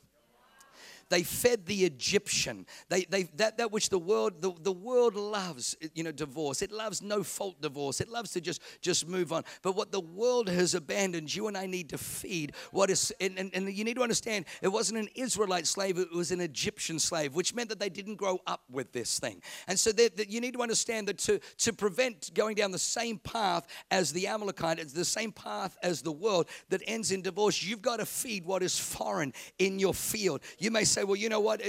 They 1.08 1.22
fed 1.22 1.66
the 1.66 1.84
Egyptian. 1.84 2.66
They, 2.88 3.04
they, 3.04 3.24
that, 3.34 3.58
that 3.58 3.70
which 3.70 3.90
the 3.90 3.98
world, 3.98 4.42
the, 4.42 4.52
the 4.60 4.72
world 4.72 5.14
loves, 5.14 5.76
you 5.94 6.02
know, 6.02 6.12
divorce. 6.12 6.62
It 6.62 6.72
loves 6.72 7.02
no 7.02 7.22
fault 7.22 7.60
divorce. 7.60 8.00
It 8.00 8.08
loves 8.08 8.32
to 8.32 8.40
just, 8.40 8.60
just 8.80 9.06
move 9.06 9.32
on. 9.32 9.44
But 9.62 9.76
what 9.76 9.92
the 9.92 10.00
world 10.00 10.48
has 10.48 10.74
abandoned, 10.74 11.34
you 11.34 11.46
and 11.48 11.56
I 11.56 11.66
need 11.66 11.90
to 11.90 11.98
feed. 11.98 12.54
What 12.72 12.90
is, 12.90 13.12
and, 13.20 13.38
and, 13.38 13.50
and 13.54 13.72
you 13.72 13.84
need 13.84 13.96
to 13.96 14.02
understand, 14.02 14.46
it 14.62 14.68
wasn't 14.68 14.98
an 14.98 15.08
Israelite 15.14 15.66
slave, 15.66 15.98
it 15.98 16.12
was 16.12 16.30
an 16.32 16.40
Egyptian 16.40 16.98
slave, 16.98 17.34
which 17.34 17.54
meant 17.54 17.68
that 17.68 17.78
they 17.78 17.88
didn't 17.88 18.16
grow 18.16 18.40
up 18.46 18.62
with 18.70 18.92
this 18.92 19.20
thing. 19.20 19.40
And 19.68 19.78
so 19.78 19.92
that, 19.92 20.28
you 20.28 20.40
need 20.40 20.54
to 20.54 20.62
understand 20.62 21.08
that 21.08 21.18
to, 21.18 21.38
to 21.58 21.72
prevent 21.72 22.32
going 22.34 22.56
down 22.56 22.72
the 22.72 22.78
same 22.78 23.18
path 23.18 23.66
as 23.90 24.12
the 24.12 24.26
Amalekite, 24.26 24.78
it's 24.78 24.92
the 24.92 25.04
same 25.04 25.32
path 25.32 25.76
as 25.82 26.02
the 26.02 26.12
world 26.12 26.48
that 26.68 26.82
ends 26.86 27.12
in 27.12 27.22
divorce, 27.22 27.62
you've 27.62 27.82
got 27.82 27.98
to 27.98 28.06
feed 28.06 28.44
what 28.44 28.62
is 28.62 28.78
foreign 28.78 29.32
in 29.58 29.78
your 29.78 29.94
field. 29.94 30.40
You 30.58 30.70
may 30.70 30.84
say, 30.84 30.95
well, 31.04 31.16
you 31.16 31.28
know 31.28 31.40
what? 31.40 31.62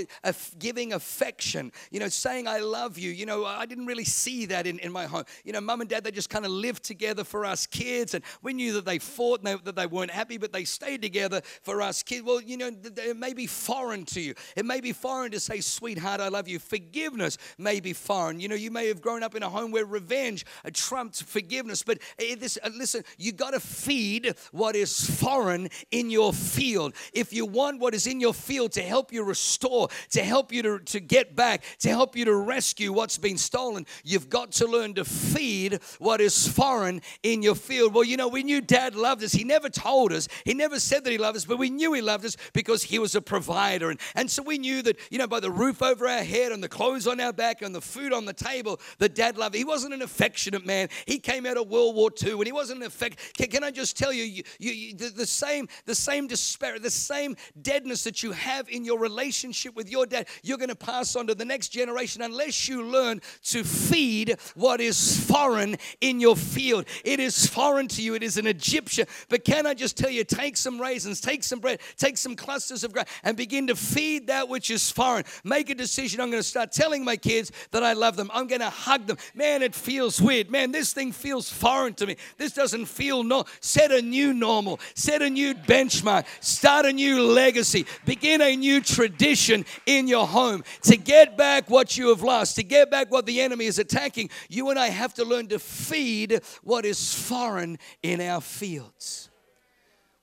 giving 0.60 0.94
affection, 0.94 1.72
you 1.92 2.00
know, 2.00 2.10
saying 2.10 2.48
I 2.48 2.60
love 2.60 2.98
you. 2.98 3.12
You 3.12 3.26
know, 3.26 3.46
I 3.46 3.66
didn't 3.66 3.86
really 3.86 4.06
see 4.06 4.46
that 4.48 4.68
in, 4.68 4.80
in 4.80 4.92
my 4.92 5.06
home. 5.06 5.24
You 5.44 5.54
know, 5.54 5.62
mum 5.62 5.82
and 5.82 5.90
dad, 5.90 6.04
they 6.04 6.12
just 6.12 6.30
kind 6.30 6.46
of 6.46 6.52
lived 6.52 6.84
together 6.84 7.24
for 7.24 7.46
us 7.46 7.66
kids. 7.68 8.14
And 8.14 8.24
we 8.42 8.54
knew 8.54 8.74
that 8.74 8.86
they 8.86 9.00
fought 9.00 9.40
and 9.40 9.48
they, 9.48 9.64
that 9.64 9.76
they 9.76 9.86
weren't 9.86 10.12
happy, 10.12 10.38
but 10.38 10.54
they 10.54 10.64
stayed 10.64 11.02
together 11.02 11.42
for 11.64 11.82
us 11.82 12.04
kids. 12.04 12.24
Well, 12.24 12.42
you 12.42 12.58
know, 12.58 12.72
it 12.84 13.18
may 13.18 13.34
be 13.34 13.48
foreign 13.48 14.06
to 14.06 14.22
you. 14.22 14.34
It 14.56 14.66
may 14.66 14.82
be 14.82 14.94
foreign 14.94 15.32
to 15.32 15.40
say, 15.40 15.60
sweetheart, 15.60 16.22
I 16.22 16.30
love 16.30 16.48
you. 16.48 16.60
Forgiveness 16.60 17.38
may 17.58 17.80
be 17.80 17.94
foreign. 17.94 18.40
You 18.40 18.48
know, 18.48 18.56
you 18.56 18.72
may 18.72 18.88
have 18.88 19.02
grown 19.02 19.24
up 19.24 19.36
in 19.36 19.44
a 19.44 19.50
home 19.50 19.72
where 19.72 19.86
revenge 19.86 20.46
trumped 20.74 21.24
forgiveness. 21.24 21.84
But 21.84 22.00
eh, 22.20 22.36
this, 22.36 22.58
uh, 22.64 22.70
listen, 22.76 23.04
you 23.18 23.32
got 23.32 23.52
to 23.52 23.60
feed 23.60 24.36
what 24.52 24.76
is 24.76 25.10
foreign 25.10 25.70
in 25.92 26.10
your 26.10 26.34
field. 26.34 26.94
If 27.14 27.34
you 27.34 27.46
want 27.46 27.80
what 27.80 27.94
is 27.94 28.08
in 28.08 28.20
your 28.20 28.34
field 28.34 28.72
to 28.74 28.82
help 28.82 29.12
you 29.12 29.17
restore, 29.24 29.90
to 30.12 30.24
help 30.24 30.52
you 30.52 30.62
to, 30.64 30.80
to 30.80 31.00
get 31.00 31.36
back, 31.36 31.64
to 31.80 31.90
help 31.90 32.16
you 32.16 32.26
to 32.26 32.36
rescue 32.36 32.92
what's 32.92 33.18
been 33.18 33.38
stolen, 33.38 33.86
you've 34.04 34.30
got 34.30 34.52
to 34.54 34.68
learn 34.68 34.94
to 34.96 35.06
feed 35.06 35.80
what 36.00 36.22
is 36.22 36.48
foreign 36.48 37.02
in 37.24 37.42
your 37.42 37.56
field. 37.56 37.94
Well, 37.94 38.04
you 38.04 38.18
know, 38.18 38.28
we 38.28 38.44
knew 38.44 38.62
dad 38.62 38.96
loved 38.96 39.24
us. 39.24 39.32
He 39.32 39.44
never 39.44 39.70
told 39.70 40.12
us, 40.12 40.28
he 40.46 40.54
never 40.54 40.80
said 40.80 41.04
that 41.04 41.12
he 41.12 41.18
loved 41.18 41.38
us, 41.38 41.46
but 41.46 41.58
we 41.58 41.70
knew 41.70 41.94
he 41.94 42.02
loved 42.02 42.26
us 42.26 42.38
because 42.54 42.84
he 42.84 43.00
was 43.00 43.16
a 43.16 43.22
provider. 43.22 43.90
And, 43.90 44.00
and 44.16 44.30
so 44.30 44.44
we 44.44 44.58
knew 44.58 44.82
that, 44.84 44.98
you 45.10 45.18
know, 45.18 45.28
by 45.28 45.40
the 45.40 45.52
roof 45.52 45.82
over 45.82 46.08
our 46.08 46.24
head 46.24 46.52
and 46.52 46.64
the 46.64 46.70
clothes 46.70 47.08
on 47.08 47.20
our 47.20 47.34
back 47.34 47.62
and 47.62 47.74
the 47.74 47.82
food 47.82 48.14
on 48.14 48.26
the 48.26 48.34
table, 48.34 48.80
that 49.00 49.16
dad 49.16 49.38
loved. 49.38 49.56
He 49.56 49.64
wasn't 49.64 49.94
an 49.94 50.02
affectionate 50.02 50.66
man. 50.66 50.90
He 51.06 51.20
came 51.20 51.46
out 51.46 51.58
of 51.58 51.70
World 51.70 51.96
War 51.96 52.10
II 52.22 52.34
and 52.34 52.46
he 52.46 52.52
wasn't 52.52 52.82
an 52.82 52.88
affect. 52.88 53.38
Can, 53.38 53.48
can 53.48 53.64
I 53.64 53.72
just 53.72 53.98
tell 53.98 54.14
you, 54.14 54.24
you, 54.24 54.44
you, 54.60 54.72
you 54.72 54.94
the, 54.96 55.10
the, 55.10 55.26
same, 55.26 55.68
the 55.86 55.96
same 55.96 56.28
despair, 56.28 56.80
the 56.80 56.92
same 56.92 57.36
deadness 57.62 58.04
that 58.04 58.24
you 58.24 58.32
have 58.32 58.70
in 58.70 58.86
your 58.86 59.00
relationship 59.08 59.76
with 59.76 59.90
your 59.90 60.06
dad, 60.06 60.28
you're 60.44 60.58
going 60.58 60.70
to 60.70 60.76
pass 60.76 61.16
on 61.16 61.28
to 61.28 61.36
the 61.36 61.46
next 61.46 61.70
generation 61.70 62.22
unless 62.22 62.68
you 62.68 62.84
learn 62.84 63.22
to 63.44 63.64
feed 63.64 64.36
what 64.56 64.82
is 64.82 65.20
foreign 65.26 65.78
in 66.02 66.20
your 66.20 66.36
field. 66.36 66.86
It 67.04 67.20
is 67.20 67.46
foreign 67.46 67.88
to 67.90 68.02
you, 68.02 68.16
it 68.16 68.24
is 68.24 68.38
an 68.38 68.48
Egyptian. 68.48 69.08
But 69.30 69.46
can 69.46 69.66
I 69.66 69.74
just 69.74 69.98
tell 69.98 70.10
you, 70.10 70.24
take 70.24 70.58
some 70.58 70.80
raisins, 70.80 71.22
take 71.22 71.44
some 71.44 71.60
bread, 71.60 71.80
take 71.98 72.18
some 72.18 72.36
clusters 72.36 72.84
of 72.84 72.92
grain, 72.94 73.06
and 73.24 73.38
begin 73.38 73.68
to 73.68 73.76
feed 73.76 74.28
that 74.28 74.50
which 74.50 74.70
is 74.70 74.92
foreign. 74.92 75.24
Make 75.44 75.70
a 75.70 75.76
decision. 75.76 76.20
I'm 76.20 76.30
going 76.30 76.44
to 76.44 76.48
start 76.48 76.72
telling 76.72 77.04
my 77.04 77.16
kids 77.16 77.52
that 77.72 77.84
I 77.84 77.94
love 77.94 78.16
them. 78.16 78.30
I'm 78.34 78.48
going 78.48 78.62
to 78.62 78.70
hug 78.70 79.08
them. 79.08 79.18
Man, 79.34 79.62
it 79.62 79.74
feels 79.74 80.22
weird. 80.22 80.50
Man, 80.50 80.72
this 80.72 80.94
thing 80.94 81.12
feels 81.12 81.50
foreign 81.50 81.94
to 81.96 82.06
me. 82.06 82.18
This 82.38 82.54
doesn't 82.54 82.86
feel 82.86 83.24
no. 83.24 83.46
Set 83.62 83.92
a 83.92 84.02
new 84.02 84.34
normal, 84.34 84.80
set 84.96 85.22
a 85.22 85.30
new 85.30 85.54
benchmark, 85.54 86.26
start 86.40 86.86
a 86.86 86.94
new 86.94 87.22
legacy, 87.22 87.86
begin 88.06 88.42
a 88.42 88.56
new 88.56 88.82
tradition 88.98 89.64
in 89.86 90.08
your 90.08 90.26
home. 90.26 90.64
To 90.84 90.98
get 90.98 91.38
back 91.38 91.70
what 91.70 91.98
you 92.00 92.10
have 92.10 92.24
lost, 92.24 92.56
to 92.56 92.64
get 92.64 92.90
back 92.90 93.12
what 93.12 93.28
the 93.28 93.42
enemy 93.42 93.66
is 93.66 93.78
attacking, 93.78 94.32
you 94.50 94.72
and 94.72 94.80
I 94.80 94.88
have 94.88 95.14
to 95.16 95.24
learn 95.24 95.48
to 95.50 95.60
feed 95.60 96.42
what 96.64 96.84
is 96.84 97.14
foreign 97.14 97.78
in 98.02 98.20
our 98.20 98.42
fields. 98.42 99.30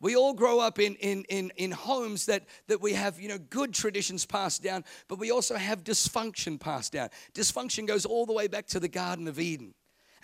We 0.01 0.17
all 0.17 0.35
grow 0.35 0.59
up 0.59 0.81
in, 0.81 0.97
in, 0.97 1.25
in, 1.29 1.53
in 1.57 1.71
homes 1.71 2.27
that, 2.27 2.43
that 2.67 2.81
we 2.83 2.95
have, 2.95 3.21
you 3.21 3.29
know, 3.29 3.39
good 3.39 3.73
traditions 3.73 4.27
passed 4.27 4.61
down, 4.61 4.85
but 5.07 5.21
we 5.21 5.31
also 5.31 5.55
have 5.55 5.85
dysfunction 5.85 6.59
passed 6.59 6.93
down. 6.93 7.11
Dysfunction 7.33 7.87
goes 7.87 8.05
all 8.05 8.27
the 8.27 8.33
way 8.33 8.49
back 8.49 8.67
to 8.67 8.81
the 8.81 8.89
Garden 8.89 9.29
of 9.29 9.39
Eden 9.39 9.73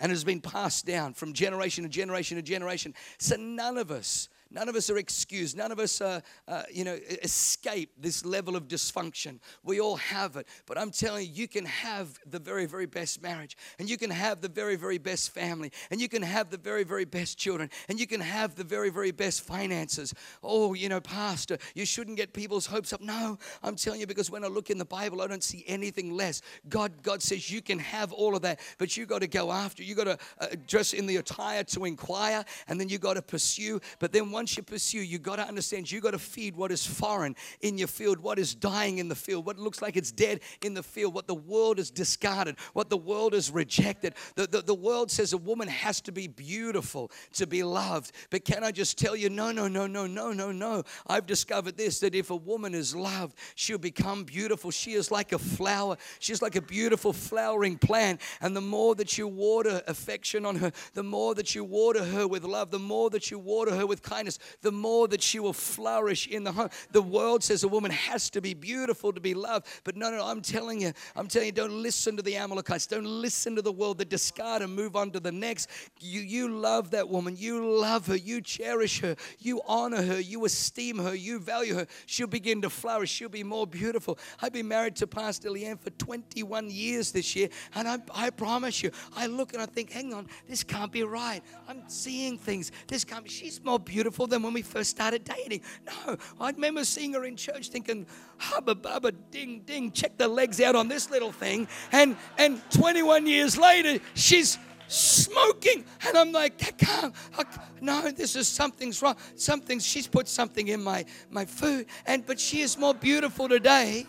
and 0.01 0.11
has 0.11 0.25
been 0.25 0.41
passed 0.41 0.85
down 0.85 1.13
from 1.13 1.31
generation 1.31 1.85
to 1.85 1.89
generation 1.89 2.35
to 2.35 2.43
generation. 2.43 2.93
So 3.17 3.37
none 3.37 3.77
of 3.77 3.91
us 3.91 4.27
none 4.51 4.69
of 4.69 4.75
us 4.75 4.89
are 4.89 4.97
excused. 4.97 5.57
None 5.57 5.71
of 5.71 5.79
us, 5.79 6.01
uh, 6.01 6.21
uh, 6.47 6.63
you 6.71 6.83
know, 6.83 6.97
escape 7.23 7.91
this 7.97 8.25
level 8.25 8.55
of 8.55 8.67
dysfunction. 8.67 9.39
We 9.63 9.79
all 9.79 9.97
have 9.97 10.35
it. 10.35 10.47
But 10.65 10.77
I'm 10.77 10.91
telling 10.91 11.25
you, 11.27 11.33
you 11.33 11.47
can 11.47 11.65
have 11.65 12.19
the 12.25 12.39
very, 12.39 12.65
very 12.65 12.85
best 12.85 13.21
marriage, 13.21 13.57
and 13.79 13.89
you 13.89 13.97
can 13.97 14.09
have 14.09 14.41
the 14.41 14.49
very, 14.49 14.75
very 14.75 14.97
best 14.97 15.33
family, 15.33 15.71
and 15.89 16.01
you 16.01 16.09
can 16.09 16.21
have 16.21 16.49
the 16.49 16.57
very, 16.57 16.83
very 16.83 17.05
best 17.05 17.37
children, 17.37 17.69
and 17.89 17.99
you 17.99 18.07
can 18.07 18.21
have 18.21 18.55
the 18.55 18.63
very, 18.63 18.89
very 18.89 19.11
best 19.11 19.41
finances. 19.41 20.13
Oh, 20.43 20.73
you 20.73 20.89
know, 20.89 20.99
Pastor, 20.99 21.57
you 21.75 21.85
shouldn't 21.85 22.17
get 22.17 22.33
people's 22.33 22.65
hopes 22.65 22.93
up. 22.93 23.01
No, 23.01 23.37
I'm 23.63 23.75
telling 23.75 23.99
you, 23.99 24.07
because 24.07 24.29
when 24.29 24.43
I 24.43 24.47
look 24.47 24.69
in 24.69 24.77
the 24.77 24.85
Bible, 24.85 25.21
I 25.21 25.27
don't 25.27 25.43
see 25.43 25.63
anything 25.67 26.11
less. 26.11 26.41
God, 26.69 27.03
God 27.03 27.21
says 27.21 27.49
you 27.51 27.61
can 27.61 27.79
have 27.79 28.11
all 28.11 28.35
of 28.35 28.41
that, 28.41 28.59
but 28.77 28.97
you 28.97 29.05
got 29.05 29.21
to 29.21 29.27
go 29.27 29.51
after. 29.51 29.83
You 29.83 29.95
got 29.95 30.05
to 30.05 30.17
uh, 30.39 30.47
dress 30.67 30.93
in 30.93 31.05
the 31.05 31.17
attire 31.17 31.63
to 31.65 31.85
inquire, 31.85 32.43
and 32.67 32.79
then 32.79 32.89
you 32.89 32.97
got 32.97 33.13
to 33.13 33.21
pursue. 33.21 33.79
But 33.99 34.11
then 34.11 34.31
once 34.31 34.40
you 34.49 34.63
pursue, 34.63 34.99
you 34.99 35.19
got 35.19 35.37
to 35.37 35.47
understand 35.47 35.91
you 35.91 36.01
got 36.01 36.11
to 36.11 36.19
feed 36.19 36.55
what 36.55 36.71
is 36.71 36.85
foreign 36.85 37.35
in 37.61 37.77
your 37.77 37.87
field, 37.87 38.19
what 38.19 38.39
is 38.39 38.55
dying 38.55 38.97
in 38.97 39.07
the 39.07 39.15
field, 39.15 39.45
what 39.45 39.57
looks 39.57 39.81
like 39.81 39.97
it's 39.97 40.11
dead 40.11 40.41
in 40.61 40.73
the 40.73 40.83
field, 40.83 41.13
what 41.13 41.27
the 41.27 41.35
world 41.35 41.77
has 41.77 41.91
discarded, 41.91 42.55
what 42.73 42.89
the 42.89 42.97
world 42.97 43.33
has 43.33 43.51
rejected. 43.51 44.13
The, 44.35 44.47
the, 44.47 44.61
the 44.61 44.75
world 44.75 45.11
says 45.11 45.33
a 45.33 45.37
woman 45.37 45.67
has 45.67 46.01
to 46.01 46.11
be 46.11 46.27
beautiful 46.27 47.11
to 47.33 47.47
be 47.47 47.63
loved. 47.63 48.11
But 48.29 48.45
can 48.45 48.63
I 48.63 48.71
just 48.71 48.97
tell 48.97 49.15
you, 49.15 49.29
no, 49.29 49.51
no, 49.51 49.67
no, 49.67 49.87
no, 49.87 50.07
no, 50.07 50.31
no, 50.31 50.51
no. 50.51 50.83
I've 51.07 51.25
discovered 51.25 51.77
this 51.77 51.99
that 51.99 52.15
if 52.15 52.29
a 52.29 52.35
woman 52.35 52.73
is 52.73 52.95
loved, 52.95 53.37
she'll 53.55 53.77
become 53.77 54.23
beautiful. 54.23 54.71
She 54.71 54.93
is 54.93 55.11
like 55.11 55.31
a 55.31 55.39
flower, 55.39 55.97
she's 56.19 56.41
like 56.41 56.55
a 56.55 56.61
beautiful 56.61 57.13
flowering 57.13 57.77
plant. 57.77 58.21
And 58.41 58.55
the 58.55 58.61
more 58.61 58.95
that 58.95 59.17
you 59.17 59.27
water 59.27 59.81
affection 59.87 60.45
on 60.45 60.55
her, 60.57 60.71
the 60.93 61.03
more 61.03 61.35
that 61.35 61.55
you 61.55 61.63
water 61.63 62.03
her 62.03 62.27
with 62.27 62.43
love, 62.43 62.71
the 62.71 62.79
more 62.79 63.09
that 63.09 63.31
you 63.31 63.39
water 63.39 63.75
her 63.75 63.85
with 63.85 64.01
kindness, 64.01 64.30
the 64.61 64.71
more 64.71 65.07
that 65.07 65.21
she 65.21 65.39
will 65.39 65.53
flourish 65.53 66.27
in 66.27 66.43
the 66.43 66.51
home. 66.51 66.69
The 66.91 67.01
world 67.01 67.43
says 67.43 67.63
a 67.63 67.67
woman 67.67 67.91
has 67.91 68.29
to 68.31 68.41
be 68.41 68.53
beautiful 68.53 69.13
to 69.13 69.19
be 69.19 69.33
loved. 69.33 69.67
But 69.83 69.95
no, 69.95 70.11
no, 70.11 70.25
I'm 70.25 70.41
telling 70.41 70.81
you, 70.81 70.93
I'm 71.15 71.27
telling 71.27 71.47
you, 71.47 71.51
don't 71.51 71.81
listen 71.81 72.17
to 72.17 72.23
the 72.23 72.35
Amalekites. 72.35 72.87
Don't 72.87 73.05
listen 73.05 73.55
to 73.55 73.61
the 73.61 73.71
world 73.71 73.97
that 73.99 74.09
discard 74.09 74.61
and 74.61 74.75
move 74.75 74.95
on 74.95 75.11
to 75.11 75.19
the 75.19 75.31
next. 75.31 75.69
You, 75.99 76.21
you 76.21 76.49
love 76.49 76.91
that 76.91 77.07
woman. 77.09 77.35
You 77.37 77.65
love 77.65 78.07
her. 78.07 78.15
You 78.15 78.41
cherish 78.41 78.99
her. 79.01 79.15
You 79.39 79.61
honor 79.67 80.01
her. 80.01 80.19
You 80.19 80.45
esteem 80.45 80.99
her. 80.99 81.15
You 81.15 81.39
value 81.39 81.75
her. 81.75 81.87
She'll 82.05 82.27
begin 82.27 82.61
to 82.61 82.69
flourish. 82.69 83.09
She'll 83.11 83.29
be 83.29 83.43
more 83.43 83.67
beautiful. 83.67 84.17
I've 84.41 84.53
been 84.53 84.67
married 84.67 84.95
to 84.97 85.07
Pastor 85.07 85.49
Leanne 85.49 85.79
for 85.79 85.89
21 85.91 86.69
years 86.69 87.11
this 87.11 87.35
year. 87.35 87.49
And 87.75 87.87
I, 87.87 87.97
I 88.13 88.29
promise 88.29 88.83
you, 88.83 88.91
I 89.15 89.27
look 89.27 89.53
and 89.53 89.61
I 89.61 89.65
think, 89.65 89.91
hang 89.91 90.13
on, 90.13 90.27
this 90.47 90.63
can't 90.63 90.91
be 90.91 91.03
right. 91.03 91.41
I'm 91.67 91.83
seeing 91.87 92.37
things. 92.37 92.71
This 92.87 93.03
can't 93.03 93.23
be. 93.23 93.29
She's 93.29 93.63
more 93.63 93.79
beautiful 93.79 94.20
than 94.27 94.43
when 94.43 94.53
we 94.53 94.61
first 94.61 94.89
started 94.89 95.23
dating. 95.23 95.61
No, 95.85 96.17
I 96.39 96.51
remember 96.51 96.83
seeing 96.85 97.13
her 97.13 97.25
in 97.25 97.35
church 97.35 97.69
thinking, 97.69 98.05
hubba 98.37 98.75
bubba, 98.75 99.13
ding 99.31 99.61
ding, 99.65 99.91
check 99.91 100.17
the 100.17 100.27
legs 100.27 100.59
out 100.61 100.75
on 100.75 100.87
this 100.87 101.09
little 101.09 101.31
thing. 101.31 101.67
And 101.91 102.15
and 102.37 102.61
21 102.71 103.27
years 103.27 103.57
later, 103.57 104.03
she's 104.13 104.57
smoking. 104.91 105.85
And 106.05 106.17
I'm 106.17 106.31
like, 106.31 106.61
I 106.65 106.71
can't, 106.71 107.15
I, 107.37 107.43
no, 107.79 108.11
this 108.11 108.35
is 108.35 108.47
something's 108.47 109.01
wrong. 109.01 109.15
Something, 109.35 109.79
she's 109.79 110.07
put 110.07 110.27
something 110.27 110.67
in 110.67 110.83
my, 110.83 111.05
my 111.29 111.45
food. 111.45 111.85
And 112.05 112.25
but 112.25 112.39
she 112.39 112.61
is 112.61 112.77
more 112.77 112.93
beautiful 112.93 113.47
today 113.47 114.05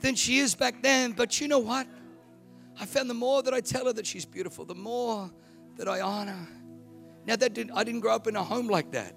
than 0.00 0.14
she 0.14 0.38
is 0.38 0.54
back 0.54 0.82
then. 0.82 1.12
But 1.12 1.40
you 1.40 1.48
know 1.48 1.58
what? 1.58 1.86
I 2.80 2.86
found 2.86 3.10
the 3.10 3.14
more 3.14 3.42
that 3.42 3.52
I 3.52 3.60
tell 3.60 3.86
her 3.86 3.92
that 3.92 4.06
she's 4.06 4.24
beautiful, 4.24 4.64
the 4.64 4.74
more 4.74 5.30
that 5.76 5.88
I 5.88 6.00
honor. 6.00 6.48
Now 7.30 7.36
that 7.36 7.54
didn't, 7.54 7.76
I 7.76 7.84
didn't 7.84 8.00
grow 8.00 8.12
up 8.12 8.26
in 8.26 8.34
a 8.34 8.42
home 8.42 8.66
like 8.66 8.90
that. 8.90 9.14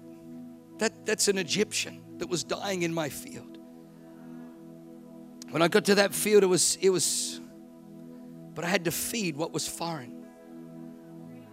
That 0.78 1.04
that's 1.04 1.26
an 1.26 1.36
Egyptian 1.36 2.00
that 2.18 2.28
was 2.28 2.44
dying 2.44 2.82
in 2.82 2.94
my 2.94 3.08
field. 3.08 3.58
When 5.50 5.62
I 5.62 5.66
got 5.66 5.84
to 5.86 5.96
that 5.96 6.14
field, 6.14 6.44
it 6.44 6.46
was 6.46 6.78
it 6.80 6.90
was, 6.90 7.40
but 8.54 8.64
I 8.64 8.68
had 8.68 8.84
to 8.84 8.92
feed 8.92 9.36
what 9.36 9.52
was 9.52 9.66
foreign. 9.66 10.24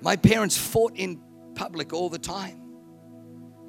My 0.02 0.16
parents 0.16 0.56
fought 0.56 0.92
in 0.94 1.20
public 1.56 1.94
all 1.94 2.10
the 2.10 2.20
time. 2.20 2.62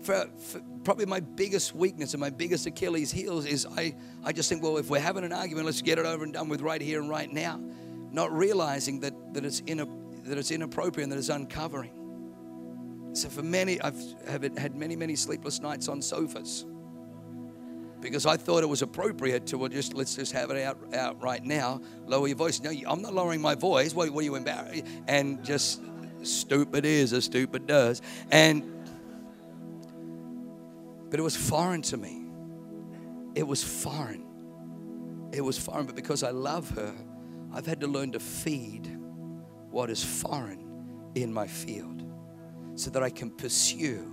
For, 0.02 0.28
for, 0.36 0.60
probably 0.84 1.06
my 1.06 1.20
biggest 1.20 1.74
weakness 1.74 2.12
and 2.12 2.20
my 2.20 2.28
biggest 2.28 2.66
Achilles 2.66 3.10
heels 3.10 3.46
is 3.46 3.66
I, 3.74 3.94
I 4.22 4.32
just 4.32 4.50
think, 4.50 4.62
well, 4.62 4.76
if 4.76 4.90
we're 4.90 5.00
having 5.00 5.24
an 5.24 5.32
argument, 5.32 5.64
let's 5.64 5.80
get 5.80 5.98
it 5.98 6.04
over 6.04 6.24
and 6.24 6.34
done 6.34 6.50
with 6.50 6.60
right 6.60 6.82
here 6.82 7.00
and 7.00 7.08
right 7.08 7.32
now. 7.32 7.58
Not 8.10 8.36
realizing 8.36 9.00
that, 9.00 9.14
that, 9.32 9.46
it's, 9.46 9.60
in 9.60 9.80
a, 9.80 9.86
that 10.24 10.36
it's 10.36 10.50
inappropriate 10.50 11.04
and 11.04 11.12
that 11.12 11.18
it's 11.18 11.28
uncovering. 11.30 12.01
So 13.12 13.28
for 13.28 13.42
many, 13.42 13.80
I've 13.80 14.00
had 14.26 14.74
many, 14.74 14.96
many 14.96 15.16
sleepless 15.16 15.60
nights 15.60 15.88
on 15.88 16.00
sofas 16.00 16.64
because 18.00 18.26
I 18.26 18.36
thought 18.36 18.62
it 18.62 18.68
was 18.68 18.82
appropriate 18.82 19.46
to 19.48 19.58
well, 19.58 19.68
just 19.68 19.94
let's 19.94 20.16
just 20.16 20.32
have 20.32 20.50
it 20.50 20.62
out, 20.62 20.94
out 20.94 21.22
right 21.22 21.42
now. 21.42 21.80
Lower 22.06 22.26
your 22.26 22.36
voice. 22.36 22.60
No, 22.60 22.70
I'm 22.86 23.00
not 23.00 23.14
lowering 23.14 23.40
my 23.40 23.54
voice. 23.54 23.94
What, 23.94 24.10
what 24.10 24.20
are 24.20 24.24
you 24.24 24.34
embarrassed? 24.34 24.84
And 25.06 25.42
just 25.44 25.80
stupid 26.22 26.84
is 26.84 27.12
as 27.12 27.24
stupid 27.24 27.66
does. 27.66 28.02
And 28.30 28.68
but 31.10 31.20
it 31.20 31.22
was 31.22 31.36
foreign 31.36 31.82
to 31.82 31.96
me. 31.96 32.24
It 33.34 33.46
was 33.46 33.62
foreign. 33.62 35.30
It 35.32 35.42
was 35.42 35.58
foreign, 35.58 35.86
but 35.86 35.94
because 35.94 36.22
I 36.22 36.30
love 36.30 36.70
her, 36.70 36.94
I've 37.52 37.66
had 37.66 37.80
to 37.80 37.86
learn 37.86 38.12
to 38.12 38.20
feed 38.20 38.86
what 39.70 39.90
is 39.90 40.02
foreign 40.02 41.10
in 41.14 41.32
my 41.32 41.46
field 41.46 42.01
so 42.74 42.90
that 42.90 43.02
I 43.02 43.10
can 43.10 43.30
pursue. 43.30 44.10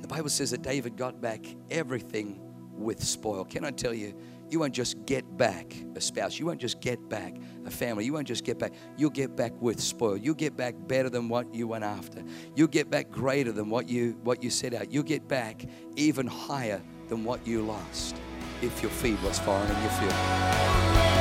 The 0.00 0.08
Bible 0.08 0.28
says 0.28 0.50
that 0.52 0.62
David 0.62 0.96
got 0.96 1.20
back 1.20 1.44
everything 1.70 2.40
with 2.72 3.02
spoil. 3.02 3.44
Can 3.44 3.64
I 3.64 3.70
tell 3.70 3.92
you, 3.92 4.14
you 4.50 4.60
won't 4.60 4.74
just 4.74 5.04
get 5.04 5.36
back 5.36 5.74
a 5.94 6.00
spouse. 6.00 6.38
You 6.38 6.46
won't 6.46 6.60
just 6.60 6.80
get 6.80 7.06
back 7.08 7.36
a 7.66 7.70
family. 7.70 8.04
You 8.04 8.14
won't 8.14 8.26
just 8.26 8.44
get 8.44 8.58
back. 8.58 8.72
You'll 8.96 9.10
get 9.10 9.36
back 9.36 9.52
with 9.60 9.80
spoil. 9.80 10.16
You'll 10.16 10.34
get 10.34 10.56
back 10.56 10.74
better 10.86 11.10
than 11.10 11.28
what 11.28 11.54
you 11.54 11.68
went 11.68 11.84
after. 11.84 12.22
You'll 12.54 12.68
get 12.68 12.88
back 12.88 13.10
greater 13.10 13.52
than 13.52 13.68
what 13.68 13.88
you 13.88 14.18
what 14.22 14.42
you 14.42 14.50
set 14.50 14.72
out. 14.72 14.90
You'll 14.90 15.02
get 15.02 15.28
back 15.28 15.64
even 15.96 16.26
higher 16.26 16.80
than 17.08 17.24
what 17.24 17.46
you 17.46 17.62
lost 17.62 18.16
if 18.62 18.82
you 18.82 18.88
feed 18.88 19.16
what's 19.22 19.38
foreign 19.38 19.70
in 19.70 19.82
your 19.82 19.90
field. 19.90 21.17